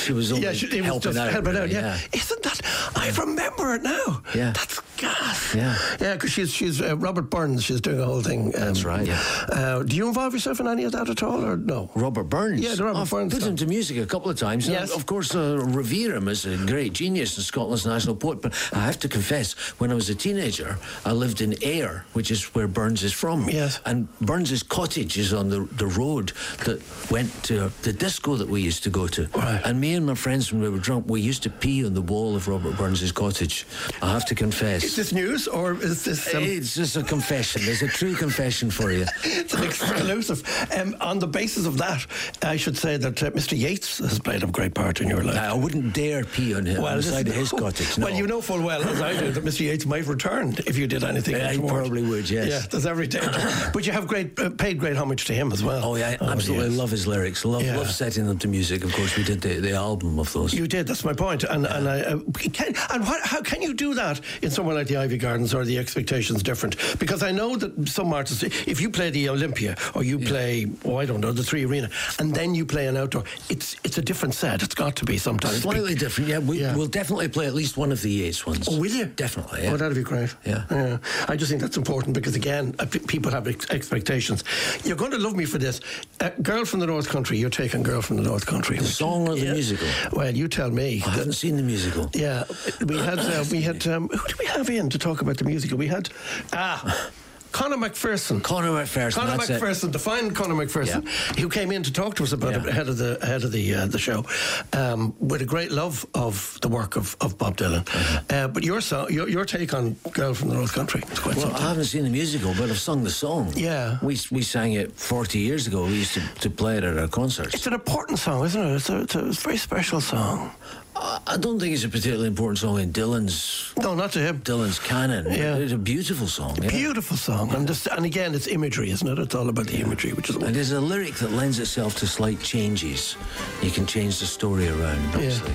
She 0.03 0.13
was 0.13 0.31
only 0.31 0.43
Yeah, 0.45 0.53
she, 0.53 0.67
was 0.67 0.85
helping 0.85 1.01
just 1.13 1.17
out. 1.17 1.31
helping 1.31 1.55
out. 1.55 1.61
really, 1.63 1.73
Yeah. 1.73 1.97
isn't 2.13 2.43
that? 2.43 2.61
I 2.95 3.09
remember 3.19 3.73
it 3.73 3.81
now. 3.81 4.21
Yeah. 4.35 4.51
that's 4.51 4.79
gas. 4.97 5.53
Yeah. 5.55 5.77
yeah, 6.01 6.13
because 6.13 6.31
she's 6.31 6.51
she's 6.53 6.81
uh, 6.81 6.97
Robert 6.97 7.29
Burns. 7.29 7.63
She's 7.63 7.81
doing 7.81 7.99
a 7.99 8.05
whole 8.05 8.21
thing. 8.21 8.47
Um, 8.47 8.51
That's 8.51 8.83
right, 8.83 9.07
yeah. 9.07 9.21
Uh, 9.51 9.83
do 9.83 9.95
you 9.95 10.07
involve 10.07 10.33
yourself 10.33 10.59
in 10.59 10.67
any 10.67 10.83
of 10.83 10.91
that 10.93 11.09
at 11.09 11.23
all, 11.23 11.43
or 11.45 11.57
no? 11.57 11.89
Robert 11.95 12.25
Burns. 12.25 12.61
Yeah, 12.61 12.75
the 12.75 12.83
Robert 12.85 12.99
I've 13.01 13.09
Burns 13.09 13.33
put 13.33 13.43
him 13.43 13.55
to 13.57 13.65
music 13.65 13.97
a 13.97 14.05
couple 14.05 14.29
of 14.29 14.37
times. 14.37 14.67
and 14.67 14.73
Yes. 14.73 14.91
Of 14.95 15.05
course, 15.05 15.33
uh, 15.35 15.57
revere 15.65 16.15
him 16.15 16.27
as 16.27 16.45
a 16.45 16.57
great 16.57 16.93
genius 16.93 17.37
and 17.37 17.45
Scotland's 17.45 17.85
national 17.85 18.15
poet. 18.15 18.41
But 18.41 18.53
I 18.73 18.79
have 18.79 18.99
to 18.99 19.07
confess, 19.09 19.53
when 19.79 19.91
I 19.91 19.95
was 19.95 20.09
a 20.09 20.15
teenager, 20.15 20.77
I 21.05 21.11
lived 21.13 21.41
in 21.41 21.55
Ayr, 21.63 22.05
which 22.13 22.31
is 22.31 22.43
where 22.55 22.67
Burns 22.67 23.03
is 23.03 23.13
from. 23.13 23.49
Yes. 23.49 23.79
And 23.85 24.07
Burns's 24.19 24.63
cottage 24.63 25.17
is 25.17 25.33
on 25.33 25.49
the, 25.49 25.67
the 25.77 25.87
road 25.87 26.31
that 26.65 26.81
went 27.11 27.31
to 27.45 27.71
the 27.83 27.93
disco 27.93 28.35
that 28.35 28.47
we 28.47 28.61
used 28.61 28.83
to 28.83 28.89
go 28.89 29.07
to. 29.07 29.27
Right. 29.35 29.61
And 29.65 29.79
me 29.79 29.93
and 29.95 30.05
my 30.05 30.15
friends, 30.15 30.51
when 30.51 30.61
we 30.61 30.69
were 30.69 30.79
drunk, 30.79 31.05
we 31.07 31.21
used 31.21 31.43
to 31.43 31.49
pee 31.49 31.85
on 31.85 31.93
the 31.93 32.01
wall 32.01 32.35
of 32.35 32.47
Robert 32.47 32.77
Burns's 32.77 33.11
cottage. 33.11 33.65
I 34.01 34.11
have 34.11 34.25
to 34.25 34.35
confess. 34.35 34.86
Is 34.87 34.95
this 34.95 35.11
news 35.11 35.49
or 35.49 35.73
is 35.73 36.05
this? 36.05 36.33
Um, 36.33 36.43
it's 36.43 36.73
just 36.73 36.95
a 36.95 37.03
confession. 37.03 37.61
There's 37.65 37.81
a 37.81 37.89
true 37.89 38.15
confession 38.15 38.71
for 38.71 38.89
you. 38.89 39.03
it's 39.25 39.53
an 39.53 39.63
exclusive. 39.65 40.41
Um, 40.77 40.95
on 41.01 41.19
the 41.19 41.27
basis 41.27 41.65
of 41.65 41.77
that, 41.79 42.05
I 42.41 42.55
should 42.55 42.77
say 42.77 42.95
that 42.95 43.21
uh, 43.21 43.31
Mr. 43.31 43.57
Yeats 43.57 43.97
has 43.97 44.17
played 44.17 44.43
a 44.43 44.47
great 44.47 44.73
part 44.73 45.01
in 45.01 45.09
your 45.09 45.21
life. 45.25 45.35
I 45.35 45.53
wouldn't 45.53 45.93
dare 45.93 46.23
pee 46.23 46.55
on 46.55 46.65
him 46.65 46.81
on 46.81 46.91
the 46.91 46.95
this- 47.01 47.11
side 47.11 47.27
of 47.27 47.35
his 47.35 47.49
cottage. 47.51 47.97
No. 47.97 48.05
Well, 48.05 48.15
you 48.15 48.27
know 48.27 48.39
full 48.39 48.61
well, 48.61 48.81
as 48.81 49.01
I 49.01 49.19
do, 49.19 49.29
that 49.33 49.43
Mr. 49.43 49.59
Yeats 49.59 49.85
might 49.85 50.05
return 50.07 50.55
if 50.65 50.77
you 50.77 50.87
did 50.87 51.03
anything. 51.03 51.35
Yeah, 51.35 51.51
he 51.51 51.59
probably 51.59 52.03
would, 52.03 52.29
yes. 52.29 52.47
Yeah, 52.47 52.61
there's 52.71 52.85
every 52.85 53.07
danger. 53.07 53.69
but 53.73 53.85
you 53.85 53.91
have 53.91 54.07
great 54.07 54.39
uh, 54.39 54.51
paid 54.51 54.79
great 54.79 54.95
homage 54.95 55.25
to 55.25 55.33
him 55.33 55.51
as 55.51 55.65
well. 55.65 55.83
Oh 55.83 55.95
yeah, 55.97 56.15
I 56.21 56.31
absolutely 56.31 56.69
yes. 56.69 56.77
love 56.77 56.91
his 56.91 57.05
lyrics. 57.05 57.43
Love, 57.43 57.63
Yeah. 57.63 57.75
love 57.75 57.91
setting 57.91 58.25
them 58.25 58.39
to 58.39 58.47
music. 58.47 58.85
Of 58.85 58.93
course, 58.93 59.17
we 59.17 59.23
did 59.25 59.41
the, 59.41 59.59
the 59.59 59.73
album 59.73 60.17
of 60.17 60.31
those. 60.31 60.53
You 60.53 60.65
did. 60.65 60.87
That's 60.87 61.03
my 61.03 61.13
point. 61.13 61.43
And 61.43 61.67
and 61.67 61.89
I 61.89 61.99
uh, 62.03 62.19
can, 62.53 62.73
and 62.93 63.03
what, 63.05 63.21
how 63.21 63.41
can 63.41 63.61
you 63.61 63.73
do 63.73 63.93
that 63.95 64.21
in 64.41 64.49
somewhere 64.49 64.76
like 64.77 64.87
the 64.87 64.95
Iveagh 64.95 65.19
Gardens? 65.19 65.53
Or 65.53 65.65
the 65.65 65.77
expectations 65.77 66.43
different? 66.43 66.75
Because 66.99 67.23
I 67.23 67.31
know 67.31 67.55
that 67.55 67.87
some 67.89 68.13
artists, 68.13 68.43
if 68.43 68.79
you 68.81 68.89
play 68.89 69.09
the 69.09 69.29
Olympia 69.29 69.75
or 69.95 70.03
you 70.03 70.19
play, 70.19 70.67
oh 70.85 70.97
I 70.97 71.05
don't 71.05 71.19
know, 71.21 71.31
the 71.31 71.43
Three 71.43 71.65
Arena, 71.65 71.89
and 72.19 72.33
then 72.33 72.53
you 72.55 72.65
play 72.65 72.87
an 72.87 72.97
outdoor, 72.97 73.23
it's 73.49 73.75
it's 73.83 73.97
a 73.97 74.01
different 74.01 74.33
set. 74.33 74.61
It's 74.63 74.75
got 74.75 74.95
to 74.97 75.05
be 75.05 75.17
sometimes. 75.17 75.61
Slightly 75.61 75.95
different. 75.95 76.29
Yeah, 76.29 76.39
we, 76.39 76.59
Yeah. 76.61 76.75
we'll 76.75 76.87
definitely 76.87 77.27
play 77.29 77.47
at 77.47 77.53
least 77.53 77.77
one 77.77 77.91
of 77.91 78.01
the 78.01 78.09
Yeats 78.09 78.45
ones. 78.45 78.67
Oh, 78.69 78.79
will 78.79 78.91
you? 78.91 79.05
Definitely. 79.05 79.63
Yeah. 79.63 79.71
Oh, 79.73 79.77
that'd 79.77 79.95
be 79.97 80.03
great. 80.03 80.35
Yeah. 80.45 80.63
yeah. 80.71 80.97
I 81.27 81.35
just 81.35 81.49
think 81.49 81.61
that's 81.61 81.77
important 81.77 82.13
because 82.13 82.35
again, 82.35 82.75
uh, 82.79 82.85
people 83.07 83.31
have 83.31 83.47
ex- 83.47 83.69
expectations. 83.69 84.43
You're 84.83 84.95
going 84.97 85.11
to 85.11 85.17
love 85.19 85.35
me 85.35 85.45
for 85.45 85.57
this. 85.57 85.79
Uh, 86.19 86.29
Girl 86.41 86.65
from 86.65 86.79
the 86.79 86.87
North 86.87 87.09
Country. 87.09 87.37
You're 87.37 87.49
taking 87.49 87.83
Girl 87.83 88.01
from 88.01 88.17
the 88.17 88.23
North 88.23 88.45
Country. 88.45 88.77
the 88.77 88.85
song 88.85 89.27
or 89.27 89.35
the 89.35 89.45
Yeah. 89.45 89.53
musical? 89.53 89.87
Well, 90.13 90.35
you 90.35 90.47
tell 90.47 90.69
me. 90.71 91.01
I 91.05 91.09
haven't 91.09 91.33
seen 91.33 91.55
the 91.57 91.63
musical. 91.63 92.09
Yeah, 92.13 92.43
we 92.85 92.97
had 92.97 93.19
uh, 93.19 93.43
we 93.51 93.61
had 93.61 93.85
um, 93.87 94.07
who 94.09 94.27
did 94.27 94.39
we 94.39 94.45
have 94.45 94.66
in 94.69 94.89
to 94.89 94.97
talk 94.97 95.21
about 95.21 95.37
the 95.37 95.45
musical? 95.45 95.77
We 95.77 95.87
had 95.87 96.09
ah. 96.53 97.11
Conor 97.53 97.77
McPherson. 97.77 98.43
Conor 98.43 98.69
McPherson. 98.71 99.13
Conor. 99.15 99.37
McPherson, 99.37 99.91
the 99.91 99.97
fine 99.97 100.31
Conor 100.31 100.53
McPherson, 100.53 101.07
who 101.39 101.49
came 101.49 101.71
in 101.71 101.81
to 101.81 101.91
talk 101.91 102.13
to 102.15 102.23
us 102.23 102.33
about 102.33 102.51
Yeah. 102.51 102.59
it 102.59 102.67
ahead 102.67 102.89
of 102.89 102.97
the 102.97 103.17
ahead 103.23 103.43
of 103.43 103.51
the 103.51 103.73
uh, 103.73 103.85
the 103.87 103.97
show, 103.97 104.25
um, 104.73 105.15
with 105.19 105.41
a 105.41 105.45
great 105.45 105.71
love 105.71 106.05
of 106.13 106.59
the 106.61 106.67
work 106.67 106.97
of, 106.97 107.15
of 107.21 107.37
Bob 107.37 107.57
Dylan. 107.57 107.87
Uh-huh. 107.87 108.19
Uh, 108.29 108.47
but 108.49 108.63
your, 108.63 108.81
song, 108.81 109.11
your 109.11 109.29
your 109.29 109.45
take 109.45 109.73
on 109.73 109.95
"Girl 110.11 110.33
from 110.33 110.49
the 110.49 110.55
North 110.55 110.73
Country" 110.73 111.01
is 111.11 111.19
quite 111.19 111.35
Well, 111.35 111.45
something. 111.45 111.63
I 111.63 111.69
haven't 111.69 111.85
seen 111.85 112.03
the 112.03 112.09
musical, 112.11 112.53
but 112.53 112.69
I've 112.69 112.79
sung 112.79 113.03
the 113.03 113.09
song. 113.09 113.53
Yeah. 113.55 113.97
We, 114.03 114.17
we 114.29 114.41
sang 114.43 114.73
it 114.73 114.91
40 114.91 115.39
years 115.39 115.67
ago. 115.67 115.85
We 115.85 115.93
used 115.93 116.13
to, 116.15 116.21
to 116.41 116.49
play 116.49 116.77
it 116.77 116.83
at 116.83 116.97
our 116.97 117.07
concerts. 117.07 117.55
It's 117.55 117.65
an 117.65 117.73
important 117.73 118.19
song, 118.19 118.45
isn't 118.45 118.61
it? 118.61 118.75
It's 118.75 118.89
a, 118.89 119.01
it's 119.01 119.15
a 119.15 119.21
very 119.31 119.57
special 119.57 120.01
song. 120.01 120.51
I, 120.99 121.37
don't 121.37 121.59
think 121.59 121.73
it's 121.73 121.83
a 121.83 121.89
particularly 121.89 122.27
important 122.27 122.59
song 122.59 122.79
in 122.79 122.91
Dylan's 122.91 123.73
No, 123.77 123.93
not 123.93 124.11
to 124.13 124.19
him. 124.19 124.39
Dylan's 124.39 124.79
canon. 124.79 125.25
Yeah. 125.25 125.55
It's 125.57 125.73
a 125.73 125.77
beautiful 125.77 126.27
song. 126.27 126.57
yeah. 126.61 126.69
Beautiful 126.69 127.17
song, 127.17 127.53
and 127.53 127.67
this, 127.67 127.85
and 127.87 128.05
again, 128.05 128.33
it's 128.33 128.47
imagery, 128.47 128.89
isn't 128.91 129.07
it? 129.07 129.19
It's 129.19 129.35
all 129.35 129.49
about 129.49 129.67
the 129.67 129.77
imagery, 129.77 130.13
which 130.13 130.29
is 130.29 130.35
And 130.37 130.55
there's 130.55 130.71
a 130.71 130.81
lyric 130.81 131.15
that 131.15 131.31
lends 131.31 131.59
itself 131.59 131.95
to 131.97 132.07
slight 132.07 132.39
changes. 132.41 133.15
You 133.61 133.71
can 133.71 133.85
change 133.85 134.19
the 134.19 134.25
story 134.25 134.67
around 134.67 135.03
nicely. 135.13 135.53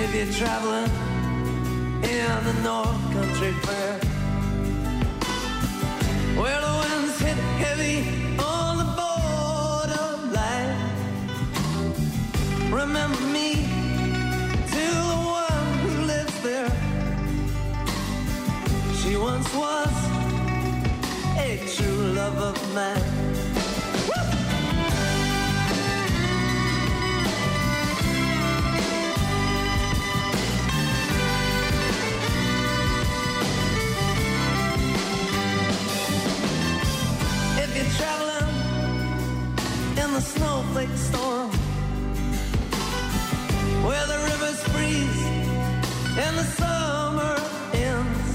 If 0.00 0.14
you're 0.14 0.32
traveling 0.32 0.90
in 2.04 2.44
the 2.44 2.54
North 2.62 3.02
Country 3.12 3.52
Fair, 3.64 3.98
where 6.40 6.60
the 6.60 6.72
winds 6.80 7.18
hit 7.18 7.36
heavy 7.64 7.98
on 8.38 8.78
the 8.78 8.88
borderline, 9.00 10.76
remember 12.70 13.20
me 13.36 13.50
to 14.74 14.84
the 15.10 15.18
one 15.42 15.68
who 15.82 15.90
lives 16.06 16.36
there. 16.42 16.72
She 19.00 19.16
once 19.16 19.52
was 19.52 19.94
a 21.38 21.58
true 21.74 22.02
love 22.14 22.38
of 22.38 22.56
mine. 22.74 23.17
Snowflake 40.78 40.96
storm, 40.96 41.50
where 43.84 44.06
the 44.06 44.18
rivers 44.30 44.62
freeze 44.68 45.22
and 46.18 46.38
the 46.38 46.44
summer 46.44 47.36
ends, 47.74 48.28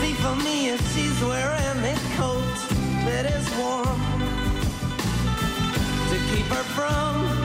see 0.00 0.14
for 0.14 0.36
me 0.36 0.70
if 0.70 0.80
she's 0.94 1.20
wearing 1.22 1.78
a 1.84 1.96
coat 2.16 2.56
that 3.04 3.26
is 3.26 3.46
warm 3.58 4.00
to 6.10 6.16
keep 6.34 6.46
her 6.46 6.64
from 6.74 7.41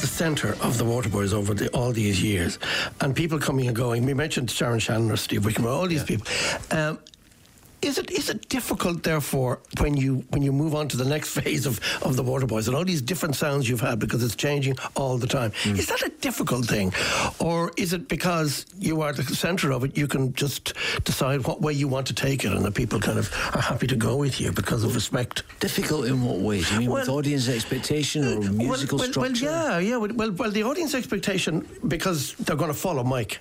the 0.00 0.06
centre 0.06 0.56
of 0.62 0.78
the 0.78 0.84
Waterboys 0.84 1.32
over 1.32 1.54
the, 1.54 1.68
all 1.68 1.92
these 1.92 2.22
years, 2.22 2.58
and 3.00 3.14
people 3.14 3.38
coming 3.38 3.66
and 3.66 3.76
going, 3.76 4.04
we 4.04 4.14
mentioned 4.14 4.50
Sharon 4.50 4.78
Shannon 4.78 5.10
or 5.10 5.16
Steve 5.16 5.44
Wickham, 5.44 5.66
all 5.66 5.86
these 5.86 6.04
people. 6.04 6.26
Um, 6.70 6.98
is 7.82 7.98
it 7.98 8.10
is 8.10 8.28
it 8.28 8.48
difficult, 8.48 9.02
therefore, 9.02 9.60
when 9.78 9.96
you 9.96 10.24
when 10.30 10.42
you 10.42 10.52
move 10.52 10.74
on 10.74 10.88
to 10.88 10.96
the 10.96 11.04
next 11.04 11.28
phase 11.38 11.66
of, 11.66 11.80
of 12.02 12.16
the 12.16 12.24
Waterboys 12.24 12.66
and 12.66 12.76
all 12.76 12.84
these 12.84 13.02
different 13.02 13.36
sounds 13.36 13.68
you've 13.68 13.80
had 13.80 13.98
because 13.98 14.22
it's 14.22 14.36
changing 14.36 14.76
all 14.96 15.18
the 15.18 15.26
time? 15.26 15.50
Mm. 15.64 15.78
Is 15.78 15.86
that 15.86 16.02
a 16.02 16.10
difficult 16.20 16.66
thing, 16.66 16.92
or 17.38 17.72
is 17.76 17.92
it 17.92 18.08
because 18.08 18.66
you 18.78 19.02
are 19.02 19.12
the 19.12 19.22
centre 19.34 19.72
of 19.72 19.84
it, 19.84 19.96
you 19.96 20.06
can 20.06 20.32
just 20.34 20.74
decide 21.04 21.46
what 21.46 21.60
way 21.60 21.72
you 21.72 21.88
want 21.88 22.06
to 22.08 22.14
take 22.14 22.44
it, 22.44 22.52
and 22.52 22.64
the 22.64 22.70
people 22.72 23.00
kind 23.00 23.18
of 23.18 23.32
are 23.54 23.62
happy 23.62 23.86
to 23.86 23.96
go 23.96 24.16
with 24.16 24.40
you 24.40 24.52
because 24.52 24.84
of 24.84 24.94
respect? 24.94 25.42
Difficult 25.60 26.06
in 26.06 26.22
what 26.22 26.38
way? 26.38 26.62
Do 26.62 26.74
you 26.74 26.80
mean 26.80 26.90
with 26.90 27.08
audience 27.08 27.48
expectation 27.48 28.24
or 28.24 28.38
uh, 28.38 28.52
musical 28.52 28.98
well, 28.98 29.06
well, 29.06 29.12
structure? 29.12 29.46
Well, 29.46 29.80
yeah, 29.82 29.90
yeah. 29.90 29.96
Well, 29.96 30.12
well, 30.14 30.32
well, 30.32 30.50
the 30.50 30.64
audience 30.64 30.94
expectation 30.94 31.66
because 31.88 32.34
they're 32.34 32.56
going 32.56 32.72
to 32.72 32.78
follow 32.78 33.04
Mike, 33.04 33.40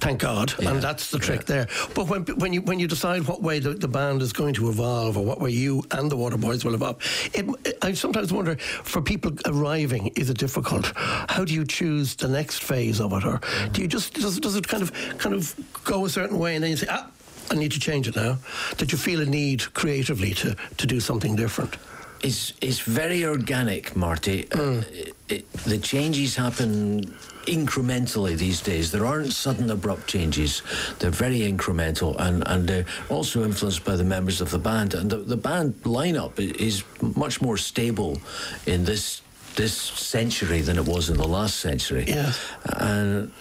thank 0.00 0.20
God, 0.20 0.54
Yeah, 0.58 0.70
and 0.70 0.82
that's 0.82 1.10
the 1.10 1.18
trick 1.18 1.40
yeah. 1.40 1.54
there. 1.54 1.66
But 1.94 2.08
when 2.08 2.24
when 2.24 2.52
you 2.52 2.62
when 2.62 2.78
you 2.78 2.86
decide 2.86 3.26
what 3.26 3.42
way 3.42 3.58
the, 3.58 3.69
the 3.74 3.88
band 3.88 4.22
is 4.22 4.32
going 4.32 4.54
to 4.54 4.68
evolve 4.68 5.16
or 5.16 5.24
what 5.24 5.40
way 5.40 5.50
you 5.50 5.82
and 5.92 6.10
the 6.10 6.16
Waterboys 6.16 6.64
will 6.64 6.74
evolve, 6.74 6.96
it, 7.34 7.76
I 7.82 7.92
sometimes 7.92 8.32
wonder 8.32 8.56
for 8.56 9.00
people 9.02 9.32
arriving, 9.46 10.08
is 10.16 10.30
it 10.30 10.38
difficult? 10.38 10.92
How 10.94 11.44
do 11.44 11.54
you 11.54 11.64
choose 11.64 12.14
the 12.14 12.28
next 12.28 12.62
phase 12.62 13.00
of 13.00 13.12
it, 13.12 13.24
or 13.24 13.40
do 13.72 13.82
you 13.82 13.88
just 13.88 14.14
does, 14.14 14.38
does 14.40 14.56
it 14.56 14.66
kind 14.66 14.82
of 14.82 14.92
kind 15.18 15.34
of 15.34 15.54
go 15.84 16.04
a 16.04 16.08
certain 16.08 16.38
way 16.38 16.54
and 16.54 16.64
then 16.64 16.70
you 16.70 16.76
say 16.76 16.86
ah. 16.90 17.08
I 17.52 17.56
need 17.56 17.72
to 17.72 17.80
change 17.80 18.06
it 18.06 18.14
now. 18.14 18.38
Did 18.76 18.92
you 18.92 18.98
feel 18.98 19.20
a 19.20 19.24
need 19.24 19.74
creatively 19.74 20.34
to, 20.34 20.54
to 20.76 20.86
do 20.86 21.00
something 21.00 21.34
different? 21.34 21.76
It's 22.22 22.52
it's 22.60 22.80
very 22.80 23.24
organic, 23.24 23.96
Marty. 23.96 24.46
Uh, 24.52 24.82
it, 24.92 25.14
it, 25.28 25.52
the 25.64 25.78
changes 25.78 26.36
happen 26.36 27.04
incrementally 27.46 28.36
these 28.36 28.60
days. 28.60 28.92
There 28.92 29.06
aren't 29.06 29.32
sudden 29.32 29.70
abrupt 29.70 30.06
changes. 30.06 30.62
They're 30.98 31.10
very 31.10 31.40
incremental, 31.40 32.16
and, 32.18 32.42
and 32.46 32.68
they're 32.68 32.84
also 33.08 33.42
influenced 33.44 33.84
by 33.84 33.96
the 33.96 34.04
members 34.04 34.40
of 34.42 34.50
the 34.50 34.58
band. 34.58 34.92
And 34.94 35.08
the, 35.10 35.16
the 35.16 35.36
band 35.36 35.74
lineup 35.84 36.38
is 36.38 36.84
much 37.16 37.40
more 37.40 37.56
stable 37.56 38.20
in 38.66 38.84
this 38.84 39.22
this 39.56 39.74
century 39.74 40.60
than 40.60 40.76
it 40.78 40.84
was 40.86 41.10
in 41.10 41.16
the 41.16 41.26
last 41.26 41.56
century. 41.56 42.04
Yes. 42.06 42.38
And 42.76 43.32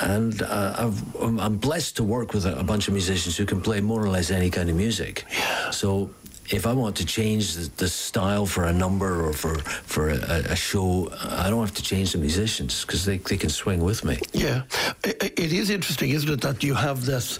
and 0.00 0.42
uh, 0.42 0.74
I've, 0.78 1.16
I'm- 1.16 1.38
I'm 1.38 1.56
blessed 1.58 1.96
to 1.96 2.04
work 2.04 2.32
with 2.32 2.46
a, 2.46 2.58
a 2.58 2.64
bunch 2.64 2.88
of 2.88 2.94
musicians 2.94 3.36
who 3.36 3.44
can 3.44 3.60
play 3.60 3.80
more 3.82 4.02
or 4.02 4.08
less 4.08 4.30
any 4.30 4.48
kind 4.50 4.70
of 4.70 4.76
music. 4.76 5.24
Yeah. 5.30 5.70
So 5.70 6.10
if 6.50 6.66
I 6.66 6.72
want 6.72 6.96
to 6.96 7.06
change 7.06 7.54
the, 7.54 7.70
the 7.76 7.88
style 7.88 8.46
for 8.46 8.64
a 8.64 8.72
number 8.72 9.24
or 9.26 9.32
for 9.32 9.54
for 9.86 10.10
a, 10.10 10.16
a 10.50 10.56
show, 10.56 11.10
I 11.22 11.48
don't 11.50 11.60
have 11.64 11.74
to 11.76 11.82
change 11.82 12.12
the 12.12 12.18
musicians 12.18 12.84
because 12.84 13.04
they, 13.04 13.18
they 13.18 13.36
can 13.36 13.50
swing 13.50 13.80
with 13.82 14.04
me. 14.04 14.18
Yeah, 14.32 14.62
I- 15.04 15.14
I- 15.20 15.32
it 15.36 15.52
is 15.52 15.70
interesting, 15.70 16.10
isn't 16.10 16.28
it, 16.30 16.40
that 16.42 16.62
you 16.62 16.74
have 16.74 17.04
this. 17.06 17.38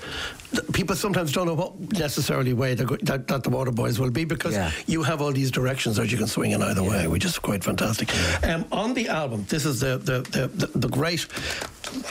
People 0.73 0.95
sometimes 0.97 1.33
don't 1.33 1.47
know 1.47 1.55
what 1.55 1.73
necessarily 1.99 2.53
way 2.53 2.75
go- 2.75 2.97
that, 3.03 3.27
that 3.29 3.43
the 3.43 3.51
Waterboys 3.51 3.99
will 3.99 4.11
be 4.11 4.25
because 4.25 4.53
Yeah. 4.55 4.71
you 4.87 5.03
have 5.03 5.23
all 5.23 5.33
these 5.33 5.51
directions 5.51 5.97
that 5.97 6.13
you 6.13 6.19
can 6.19 6.27
swing 6.27 6.51
in 6.53 6.63
either 6.63 6.83
way, 6.83 7.07
which 7.09 7.25
is 7.25 7.39
quite 7.39 7.65
fantastic. 7.65 8.11
Um, 8.45 8.65
on 8.71 8.93
the 8.95 9.09
album, 9.09 9.47
this 9.49 9.65
is 9.65 9.81
the 9.81 9.97
the, 9.99 10.21
the, 10.31 10.49
the 10.49 10.79
the 10.79 10.89
great 10.89 11.27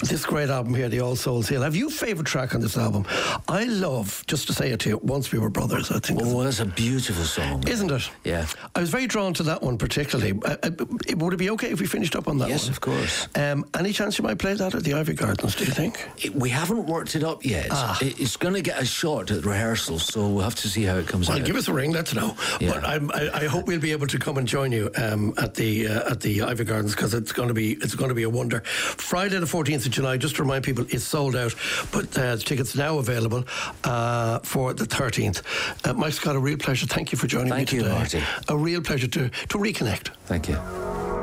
this 0.03 0.25
great 0.25 0.49
album 0.49 0.73
here, 0.73 0.89
the 0.89 0.99
All 1.01 1.15
Souls 1.15 1.47
Hill. 1.49 1.61
Have 1.61 1.75
you 1.75 1.87
a 1.87 1.91
favourite 1.91 2.27
track 2.27 2.53
on 2.55 2.61
this 2.61 2.77
album? 2.77 3.05
I 3.47 3.65
love, 3.65 4.23
just 4.27 4.47
to 4.47 4.53
say 4.53 4.71
it 4.71 4.79
to 4.81 4.89
you, 4.89 4.97
Once 4.99 5.31
We 5.31 5.39
Were 5.39 5.49
Brothers. 5.49 5.91
I 5.91 5.99
think. 5.99 6.19
Oh, 6.23 6.43
that's 6.43 6.59
a 6.59 6.65
beautiful 6.65 7.23
song. 7.23 7.67
Isn't 7.67 7.91
it? 7.91 8.09
Yeah. 8.23 8.45
I 8.75 8.79
was 8.79 8.89
very 8.89 9.07
drawn 9.07 9.33
to 9.35 9.43
that 9.43 9.61
one 9.61 9.77
particularly. 9.77 10.39
Uh, 10.43 10.55
uh, 10.63 10.71
would 11.17 11.33
it 11.33 11.37
be 11.37 11.49
okay 11.51 11.69
if 11.71 11.79
we 11.79 11.87
finished 11.87 12.15
up 12.15 12.27
on 12.27 12.37
that 12.39 12.49
Yes, 12.49 12.63
one? 12.65 12.71
of 12.71 12.81
course. 12.81 13.27
Um, 13.35 13.65
any 13.77 13.93
chance 13.93 14.17
you 14.17 14.23
might 14.23 14.37
play 14.39 14.53
that 14.53 14.75
at 14.75 14.83
the 14.83 14.91
Iveagh 14.91 15.17
Gardens, 15.17 15.55
do 15.55 15.65
you 15.65 15.71
think? 15.71 16.07
It- 16.17 16.35
we 16.35 16.49
haven't 16.49 16.85
worked 16.87 17.15
it 17.15 17.23
up 17.23 17.43
yet. 17.45 17.67
Ah. 17.71 17.97
It- 18.01 18.19
it's 18.19 18.37
going 18.37 18.53
to 18.53 18.61
get 18.61 18.81
a 18.81 18.85
shot 18.85 19.31
at 19.31 19.45
rehearsals, 19.45 20.03
so 20.05 20.27
we'll 20.27 20.43
have 20.43 20.55
to 20.55 20.69
see 20.69 20.83
how 20.83 20.95
it 20.97 21.07
comes 21.07 21.27
Well, 21.27 21.39
out. 21.39 21.45
give 21.45 21.55
us 21.55 21.67
a 21.67 21.73
ring. 21.73 21.91
Let's 21.91 22.13
know. 22.13 22.35
Yeah. 22.59 22.73
But 22.73 22.83
I'm, 22.87 23.11
I, 23.11 23.29
I 23.33 23.45
hope 23.45 23.67
we'll 23.67 23.79
be 23.79 23.91
able 23.91 24.07
to 24.07 24.19
come 24.19 24.37
and 24.37 24.47
join 24.47 24.71
you 24.71 24.89
um, 24.97 25.33
at 25.37 25.53
the 25.55 25.87
uh, 25.87 26.11
at 26.11 26.19
the 26.21 26.39
Iveagh 26.39 26.67
Gardens 26.67 26.95
because 26.95 27.13
it's 27.13 27.31
going 27.31 27.47
to 27.47 27.53
be 27.53 27.73
it's 27.73 27.95
going 27.95 28.09
to 28.09 28.15
be 28.15 28.23
a 28.23 28.29
wonder. 28.29 28.61
Friday 28.65 29.39
the 29.39 29.45
14th 29.45 29.70
of 29.75 29.91
July. 29.91 30.17
Just 30.17 30.35
to 30.35 30.43
remind 30.43 30.63
people, 30.63 30.85
it's 30.89 31.03
sold 31.03 31.35
out, 31.35 31.55
but 31.91 32.17
uh, 32.17 32.37
tickets 32.37 32.75
now 32.75 32.97
available 32.97 33.43
uh, 33.83 34.39
for 34.39 34.73
the 34.73 34.85
13th. 34.85 35.41
Uh, 35.87 35.93
Mike 35.93 36.13
Scott, 36.13 36.35
a 36.35 36.39
real 36.39 36.57
pleasure. 36.57 36.85
Thank 36.87 37.11
you 37.11 37.17
for 37.17 37.27
joining 37.27 37.49
Thank 37.53 37.71
me 37.71 37.77
you, 37.77 37.83
today. 37.83 37.95
Marty. 37.95 38.23
A 38.47 38.57
real 38.57 38.81
pleasure 38.81 39.07
to 39.07 39.29
to 39.29 39.57
reconnect. 39.57 40.09
Thank 40.25 40.49
you. 40.49 41.20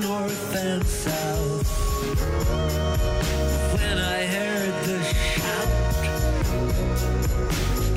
North 0.00 0.54
and 0.54 0.86
south. 0.86 1.66
When 3.74 3.98
I 3.98 4.26
heard 4.26 4.74
the 4.84 5.02
shout 5.04 5.68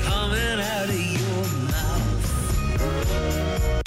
coming 0.02 0.60
out 0.60 0.88
of 0.88 0.94
your 0.94 1.46
mouth. 3.66 3.79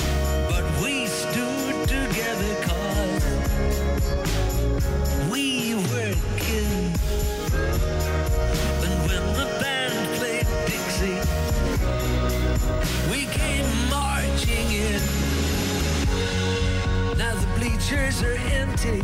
Bleachers 17.93 18.23
are 18.23 18.37
empty, 18.53 19.01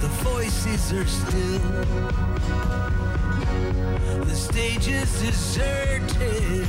the 0.00 0.08
voices 0.22 0.92
are 0.92 1.06
still. 1.06 1.58
The 4.24 4.34
stage 4.34 4.88
is 4.88 5.20
deserted, 5.20 6.66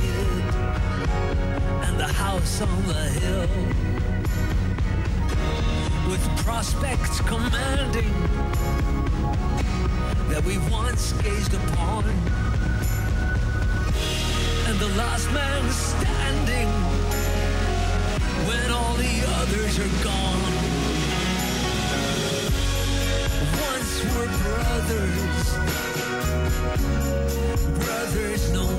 and 1.82 1.98
the 1.98 2.06
house 2.06 2.60
on 2.60 2.86
the 2.86 3.04
hill. 3.20 3.48
With 6.08 6.44
prospects 6.44 7.20
commanding 7.20 8.14
that 10.28 10.44
we 10.44 10.58
once 10.70 11.12
gazed 11.14 11.54
upon, 11.54 12.04
and 14.68 14.78
the 14.78 14.88
last 14.96 15.30
man 15.32 15.70
standing 15.70 16.05
all 18.76 18.94
the 18.94 19.16
others 19.40 19.78
are 19.78 19.94
gone. 20.04 20.52
Once 23.70 23.92
we're 24.12 24.32
brothers, 24.44 25.46
brothers 27.84 28.42
no 28.52 28.75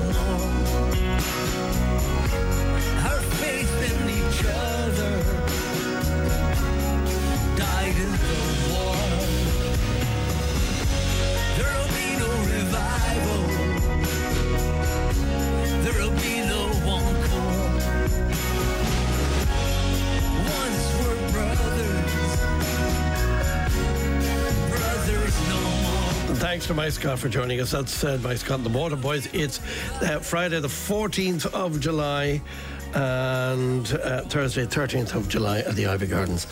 Thanks 26.48 26.66
to 26.68 26.72
Mike 26.72 26.92
Scott 26.92 27.18
for 27.18 27.28
joining 27.28 27.60
us. 27.60 27.72
That's 27.72 28.02
uh, 28.02 28.18
Mike 28.22 28.38
Scott 28.38 28.60
and 28.60 28.64
the 28.64 28.70
Waterboys. 28.70 29.28
It's 29.34 29.60
uh, 30.00 30.18
Friday, 30.20 30.58
the 30.60 30.66
14th 30.66 31.44
of 31.52 31.78
July, 31.78 32.40
and 32.94 33.92
uh, 33.92 34.22
Thursday, 34.22 34.64
13th 34.64 35.14
of 35.14 35.28
July 35.28 35.58
at 35.58 35.76
the 35.76 35.82
Iveagh 35.82 36.08
Gardens. 36.08 36.46